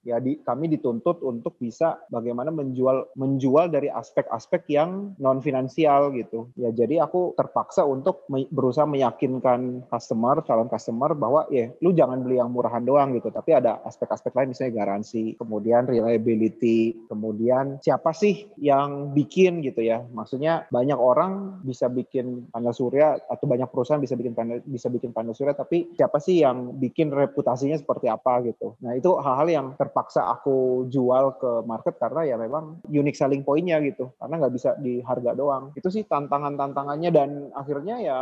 ya 0.06 0.22
di, 0.22 0.38
kami 0.40 0.70
dituntut 0.72 1.20
untuk 1.26 1.58
bisa 1.60 2.00
bagaimana 2.08 2.54
menjual 2.54 3.12
menjual 3.18 3.68
dari 3.68 3.92
aspek-aspek 3.92 4.64
yang 4.72 5.12
non 5.20 5.42
finansial 5.44 6.14
gitu. 6.14 6.48
Ya 6.56 6.72
jadi 6.72 7.04
aku 7.04 7.36
terpaksa 7.36 7.84
untuk 7.84 8.24
me, 8.32 8.48
berusaha 8.48 8.86
meyakinkan 8.86 9.90
customer 9.90 10.40
calon 10.46 10.70
customer 10.70 11.12
bahwa 11.12 11.44
ya 11.52 11.70
lu 11.84 11.92
jangan 11.92 12.24
beli 12.24 12.40
yang 12.40 12.54
murahan 12.54 12.82
doang 12.82 13.12
gitu. 13.18 13.28
Tapi 13.28 13.58
ada 13.58 13.82
aspek-aspek 13.84 14.32
lain 14.32 14.54
misalnya 14.54 14.86
garansi 14.86 15.36
kemudian 15.36 15.84
reliability 15.84 17.06
kemudian 17.10 17.82
siapa 17.84 18.14
sih 18.16 18.48
yang 18.56 19.12
bikin 19.12 19.60
gitu 19.60 19.84
ya. 19.84 20.00
Maksudnya 20.14 20.64
banyak 20.72 20.96
orang 20.96 21.60
bisa 21.66 21.90
bikin 21.92 22.48
panel 22.48 22.72
surya 22.72 23.20
atau 23.28 23.44
banyak 23.44 23.68
perusahaan 23.68 24.00
bisa 24.00 24.16
bikin 24.16 24.32
panel 24.32 24.64
bisa 24.64 24.88
bikin 24.88 25.12
panel 25.12 25.36
surya 25.36 25.52
tapi 25.52 25.92
siapa 25.92 26.16
sih 26.22 26.40
yang 26.40 26.78
bikin 26.80 27.12
reputasinya 27.12 27.76
seperti 27.76 28.08
apa 28.08 28.40
gitu. 28.46 28.78
Nah 28.80 28.96
itu 28.96 29.12
hal-hal 29.18 29.48
yang 29.50 29.66
terpaksa 29.74 29.87
terpaksa 29.88 30.28
aku 30.28 30.84
jual 30.92 31.40
ke 31.40 31.64
market 31.64 31.96
karena 31.96 32.28
ya 32.28 32.36
memang 32.36 32.84
unique 32.92 33.16
selling 33.16 33.40
point-nya 33.40 33.80
gitu. 33.80 34.12
Karena 34.20 34.44
nggak 34.44 34.52
bisa 34.52 34.76
di 34.76 35.00
harga 35.00 35.32
doang. 35.32 35.72
Itu 35.72 35.88
sih 35.88 36.04
tantangan-tantangannya 36.04 37.10
dan 37.10 37.30
akhirnya 37.56 37.96
ya 38.04 38.18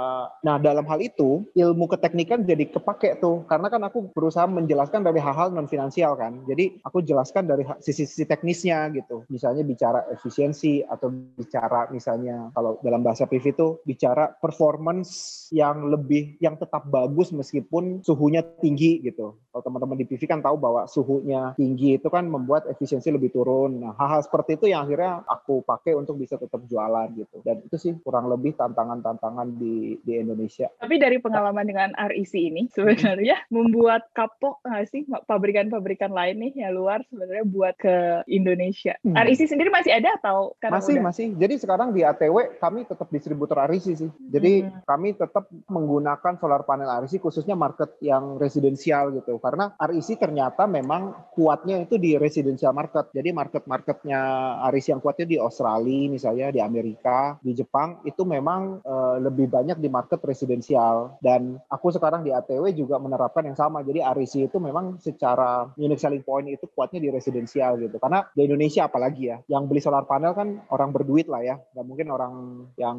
nah 0.47 0.63
dalam 0.63 0.87
hal 0.87 1.03
itu 1.03 1.43
ilmu 1.59 1.91
keteknikan 1.91 2.47
jadi 2.47 2.71
kepake 2.71 3.19
tuh. 3.19 3.43
Karena 3.51 3.67
kan 3.67 3.83
aku 3.83 4.15
berusaha 4.15 4.47
menjelaskan 4.47 5.03
dari 5.03 5.19
hal-hal 5.19 5.51
non 5.51 5.67
finansial 5.67 6.15
kan. 6.15 6.47
Jadi 6.47 6.79
aku 6.87 7.03
jelaskan 7.03 7.51
dari 7.51 7.67
sisi-sisi 7.83 8.23
teknisnya 8.23 8.87
gitu. 8.95 9.27
Misalnya 9.27 9.67
bicara 9.67 10.07
efisiensi 10.15 10.87
atau 10.87 11.11
bicara 11.11 11.91
misalnya 11.91 12.55
kalau 12.55 12.79
dalam 12.85 13.03
bahasa 13.03 13.27
PV 13.27 13.45
itu 13.57 13.69
bicara 13.83 14.31
performance 14.39 15.49
yang 15.51 15.91
lebih 15.91 16.39
yang 16.39 16.55
tetap 16.55 16.87
bagus 16.87 17.35
meskipun 17.35 18.05
suhunya 18.07 18.45
tinggi 18.63 19.03
gitu. 19.03 19.41
Kalau 19.51 19.63
teman-teman 19.65 19.97
di 19.97 20.07
PV 20.07 20.23
kan 20.29 20.41
tahu 20.45 20.57
bahwa 20.61 20.85
suhunya 20.85 21.56
tinggi 21.57 21.97
itu 21.97 22.13
kan 22.13 22.29
membuat 22.29 22.69
efisiensi 22.69 23.09
lebih 23.09 23.33
turun. 23.33 23.81
Nah, 23.81 23.97
hal-hal 23.97 24.23
seperti 24.23 24.61
itu 24.61 24.69
yang 24.71 24.85
akhirnya 24.85 25.25
aku 25.25 25.65
pakai 25.65 25.97
untuk 25.97 26.21
bisa 26.21 26.37
tetap 26.37 26.63
jualan 26.69 27.09
gitu. 27.17 27.41
Dan 27.43 27.65
itu 27.65 27.77
sih 27.81 27.93
kurang 28.05 28.29
lebih 28.29 28.55
tantangan-tantangan 28.55 29.57
di 29.57 29.97
di 30.05 30.13
Indonesia. 30.21 30.69
Tapi 30.77 31.01
dari 31.01 31.17
pengalaman 31.19 31.65
dengan 31.65 31.91
RIC 31.97 32.33
ini 32.37 32.63
sebenarnya 32.77 33.49
membuat 33.57 34.13
kapok 34.13 34.61
nggak 34.63 34.87
sih 34.93 35.03
pabrikan-pabrikan 35.09 36.13
lain 36.13 36.37
nih 36.45 36.53
yang 36.67 36.77
luar 36.77 37.01
sebenarnya 37.09 37.45
buat 37.49 37.75
ke 37.81 38.23
Indonesia. 38.29 38.95
Hmm. 39.01 39.17
RIC 39.17 39.49
sendiri 39.49 39.73
masih 39.73 39.97
ada 39.97 40.15
atau 40.21 40.53
masih 40.61 41.01
udah? 41.01 41.11
masih. 41.11 41.27
Jadi 41.35 41.55
sekarang 41.57 41.97
di 41.97 42.05
ATW 42.05 42.61
kami 42.61 42.85
tetap 42.85 43.09
distributor 43.09 43.57
RIC 43.67 43.87
sih. 43.97 44.11
Jadi 44.29 44.69
hmm. 44.69 44.85
kami 44.85 45.17
tetap 45.17 45.49
menggunakan 45.73 46.37
solar 46.37 46.63
panel 46.69 46.93
RIC 47.07 47.25
khususnya 47.25 47.57
market 47.57 47.97
yang 48.05 48.37
residensial 48.37 49.15
gitu. 49.17 49.41
Karena 49.41 49.73
RIC 49.81 50.21
ternyata 50.21 50.69
memang 50.69 51.33
kuatnya 51.47 51.87
itu 51.87 51.95
di 51.95 52.19
residensial 52.19 52.75
market. 52.75 53.15
Jadi 53.15 53.31
market-marketnya 53.31 54.19
RIC 54.67 54.91
yang 54.91 54.99
kuatnya 54.99 55.31
di 55.31 55.39
Australia 55.39 56.11
misalnya, 56.11 56.51
di 56.51 56.59
Amerika, 56.59 57.39
di 57.39 57.55
Jepang 57.55 58.03
itu 58.03 58.27
memang 58.27 58.83
uh, 58.83 59.23
lebih 59.23 59.47
banyak 59.47 59.79
di 59.79 59.87
market 59.87 60.19
residensial. 60.27 61.15
Dan 61.23 61.63
aku 61.71 61.95
sekarang 61.95 62.27
di 62.27 62.35
ATW 62.35 62.75
juga 62.75 62.99
menerapkan 62.99 63.47
yang 63.47 63.55
sama. 63.55 63.87
Jadi 63.87 64.03
RIC 64.03 64.51
itu 64.51 64.59
memang 64.59 64.99
secara 64.99 65.71
unique 65.79 66.03
selling 66.03 66.27
point 66.27 66.51
itu 66.51 66.67
kuatnya 66.75 66.99
di 66.99 67.15
residensial 67.15 67.79
gitu. 67.79 68.03
Karena 68.03 68.27
di 68.35 68.43
Indonesia 68.43 68.91
apalagi 68.91 69.31
ya, 69.31 69.39
yang 69.47 69.71
beli 69.71 69.79
solar 69.79 70.03
panel 70.03 70.35
kan 70.35 70.67
orang 70.75 70.91
berduit 70.91 71.31
lah 71.31 71.47
ya. 71.47 71.63
Gak 71.79 71.87
mungkin 71.87 72.11
orang 72.11 72.35
yang 72.75 72.99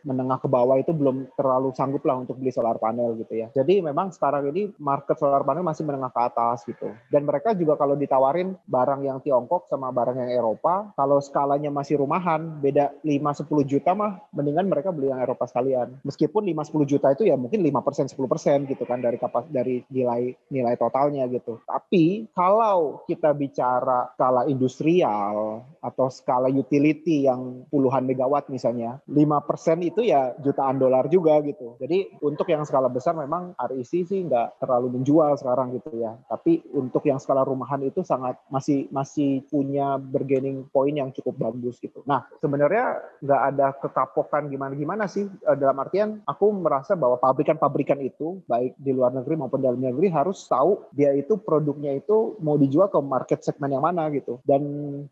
menengah 0.00 0.40
ke 0.40 0.48
bawah 0.48 0.80
itu 0.80 0.96
belum 0.96 1.28
terlalu 1.36 1.76
sanggup 1.76 2.08
lah 2.08 2.16
untuk 2.24 2.40
beli 2.40 2.56
solar 2.56 2.80
panel 2.80 3.20
gitu 3.20 3.36
ya. 3.36 3.52
Jadi 3.52 3.84
memang 3.84 4.16
sekarang 4.16 4.48
ini 4.48 4.72
market 4.80 5.20
solar 5.20 5.44
panel 5.44 5.60
masih 5.60 5.84
menengah 5.84 6.08
ke 6.08 6.20
atas 6.24 6.64
gitu. 6.64 6.88
Dan 7.12 7.28
mereka 7.28 7.52
juga 7.52 7.81
kalau 7.82 7.98
ditawarin 7.98 8.54
barang 8.62 9.02
yang 9.02 9.18
Tiongkok 9.18 9.66
sama 9.66 9.90
barang 9.90 10.14
yang 10.14 10.30
Eropa, 10.30 10.94
kalau 10.94 11.18
skalanya 11.18 11.74
masih 11.74 11.98
rumahan, 11.98 12.62
beda 12.62 12.94
5-10 13.02 13.66
juta 13.66 13.90
mah 13.90 14.22
mendingan 14.30 14.70
mereka 14.70 14.94
beli 14.94 15.10
yang 15.10 15.18
Eropa 15.18 15.50
sekalian. 15.50 15.98
Meskipun 16.06 16.46
5-10 16.46 16.86
juta 16.86 17.10
itu 17.10 17.26
ya 17.26 17.34
mungkin 17.34 17.58
5% 17.58 18.14
10% 18.14 18.70
gitu 18.70 18.86
kan 18.86 19.02
dari 19.02 19.18
kapas 19.18 19.50
dari 19.50 19.82
nilai 19.90 20.30
nilai 20.54 20.78
totalnya 20.78 21.26
gitu. 21.26 21.58
Tapi 21.66 22.30
kalau 22.30 23.02
kita 23.10 23.34
bicara 23.34 24.14
skala 24.14 24.46
industrial 24.46 25.66
atau 25.82 26.06
skala 26.06 26.46
utility 26.46 27.26
yang 27.26 27.66
puluhan 27.66 28.06
megawatt 28.06 28.46
misalnya, 28.46 29.02
5% 29.10 29.82
itu 29.82 30.06
ya 30.06 30.38
jutaan 30.38 30.78
dolar 30.78 31.10
juga 31.10 31.42
gitu. 31.42 31.74
Jadi 31.82 32.22
untuk 32.22 32.46
yang 32.46 32.62
skala 32.62 32.86
besar 32.86 33.18
memang 33.18 33.58
REC 33.58 34.06
sih 34.06 34.22
nggak 34.22 34.62
terlalu 34.62 35.02
menjual 35.02 35.34
sekarang 35.34 35.74
gitu 35.74 35.98
ya. 35.98 36.14
Tapi 36.30 36.62
untuk 36.78 37.02
yang 37.02 37.18
skala 37.18 37.42
itu 37.80 38.04
sangat 38.04 38.36
masih 38.52 38.92
masih 38.92 39.40
punya 39.48 39.96
bargaining 39.96 40.68
point 40.68 41.00
yang 41.00 41.08
cukup 41.16 41.48
bagus 41.48 41.80
gitu. 41.80 42.04
Nah 42.04 42.28
sebenarnya 42.44 43.00
nggak 43.24 43.42
ada 43.54 43.66
kekapokan 43.80 44.52
gimana-gimana 44.52 45.08
sih 45.08 45.24
eh, 45.24 45.56
dalam 45.56 45.80
artian 45.80 46.20
aku 46.28 46.52
merasa 46.52 46.92
bahwa 46.92 47.16
pabrikan-pabrikan 47.16 47.96
itu 48.04 48.44
baik 48.44 48.76
di 48.76 48.92
luar 48.92 49.16
negeri 49.16 49.40
maupun 49.40 49.62
dalam 49.62 49.80
negeri 49.80 50.12
harus 50.12 50.44
tahu 50.44 50.90
dia 50.92 51.14
itu 51.16 51.38
produknya 51.40 51.96
itu 51.96 52.36
mau 52.42 52.58
dijual 52.60 52.90
ke 52.90 53.00
market 53.00 53.40
segmen 53.46 53.72
yang 53.72 53.84
mana 53.84 54.10
gitu. 54.12 54.42
Dan 54.42 54.62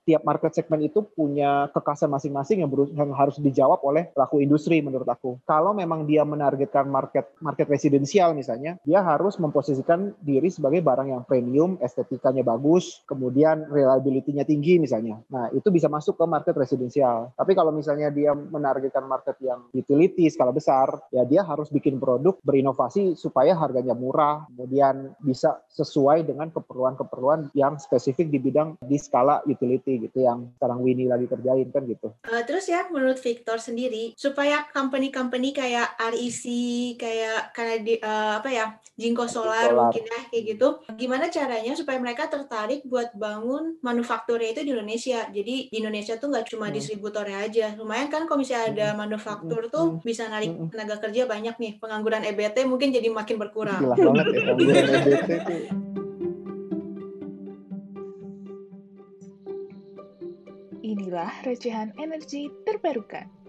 tiap 0.04 0.26
market 0.26 0.52
segmen 0.52 0.82
itu 0.84 1.00
punya 1.02 1.70
kekasan 1.70 2.10
masing-masing 2.10 2.66
yang, 2.66 2.70
yang 2.98 3.10
harus 3.14 3.38
dijawab 3.38 3.80
oleh 3.86 4.10
pelaku 4.10 4.42
industri 4.42 4.82
menurut 4.82 5.06
aku. 5.06 5.38
Kalau 5.46 5.70
memang 5.70 6.04
dia 6.04 6.26
menargetkan 6.26 6.90
market 6.90 7.30
market 7.38 7.70
residensial 7.70 8.34
misalnya, 8.34 8.76
dia 8.82 9.00
harus 9.00 9.38
memposisikan 9.38 10.12
diri 10.20 10.50
sebagai 10.50 10.82
barang 10.82 11.08
yang 11.12 11.22
premium, 11.22 11.78
estetikanya 11.78 12.42
bagus, 12.56 13.02
kemudian 13.06 13.70
reliability-nya 13.70 14.42
tinggi 14.42 14.82
misalnya. 14.82 15.22
Nah, 15.30 15.50
itu 15.54 15.70
bisa 15.70 15.86
masuk 15.86 16.18
ke 16.18 16.24
market 16.26 16.54
residensial. 16.58 17.30
Tapi 17.38 17.52
kalau 17.54 17.70
misalnya 17.70 18.10
dia 18.10 18.34
menargetkan 18.34 19.06
market 19.06 19.38
yang 19.42 19.70
utility 19.70 20.26
skala 20.26 20.50
besar, 20.50 20.90
ya 21.14 21.22
dia 21.22 21.46
harus 21.46 21.70
bikin 21.70 22.02
produk 22.02 22.34
berinovasi 22.42 23.14
supaya 23.14 23.54
harganya 23.54 23.94
murah, 23.94 24.46
kemudian 24.50 25.14
bisa 25.22 25.62
sesuai 25.70 26.26
dengan 26.26 26.50
keperluan-keperluan 26.50 27.54
yang 27.54 27.78
spesifik 27.78 28.32
di 28.32 28.38
bidang 28.42 28.74
di 28.82 28.96
skala 28.98 29.42
utility 29.46 30.02
gitu 30.08 30.24
yang 30.26 30.50
sekarang 30.58 30.82
Winnie 30.82 31.10
lagi 31.10 31.30
kerjain 31.30 31.68
kan 31.70 31.86
gitu. 31.86 32.12
Uh, 32.26 32.42
terus 32.44 32.66
ya 32.66 32.88
menurut 32.88 33.20
Victor 33.20 33.60
sendiri 33.60 34.16
supaya 34.16 34.66
company-company 34.72 35.54
kayak 35.54 35.94
REC 36.00 36.44
kayak 36.96 37.52
karena 37.54 37.76
di 37.80 37.94
uh, 38.00 38.40
apa 38.40 38.48
ya 38.50 38.66
Jinko 38.96 39.28
Solar, 39.28 39.70
Solar 39.70 39.88
mungkin 39.88 40.04
ya 40.08 40.20
kayak 40.32 40.44
gitu 40.56 40.68
gimana 40.96 41.32
caranya 41.32 41.72
supaya 41.76 41.98
mereka 42.00 42.28
tertarik 42.40 42.80
buat 42.88 43.12
bangun 43.12 43.76
manufakturnya 43.84 44.56
itu 44.56 44.64
di 44.64 44.72
Indonesia 44.72 45.28
jadi 45.28 45.54
di 45.68 45.76
Indonesia 45.76 46.16
tuh 46.16 46.32
nggak 46.32 46.46
cuma 46.48 46.72
hmm. 46.72 46.74
distributornya 46.80 47.38
aja 47.44 47.66
lumayan 47.76 48.08
kan 48.08 48.24
kalau 48.24 48.40
misalnya 48.40 48.66
ada 48.72 48.86
hmm. 48.92 48.98
manufaktur 48.98 49.62
tuh 49.68 50.00
hmm. 50.00 50.06
bisa 50.06 50.26
narik 50.32 50.56
tenaga 50.72 50.96
kerja 50.98 51.28
banyak 51.28 51.54
nih 51.60 51.72
pengangguran 51.76 52.24
EBT 52.24 52.64
mungkin 52.64 52.88
jadi 52.90 53.08
makin 53.12 53.36
berkurang 53.36 53.80
Gila 53.80 53.96
banget 53.96 54.24
ya 54.32 54.40
pengangguran 54.48 54.84
EBT 55.04 55.30
tuh 55.44 55.90
Inilah 60.80 61.30
recehan 61.46 61.94
energi 62.02 62.50
terbarukan. 62.66 63.39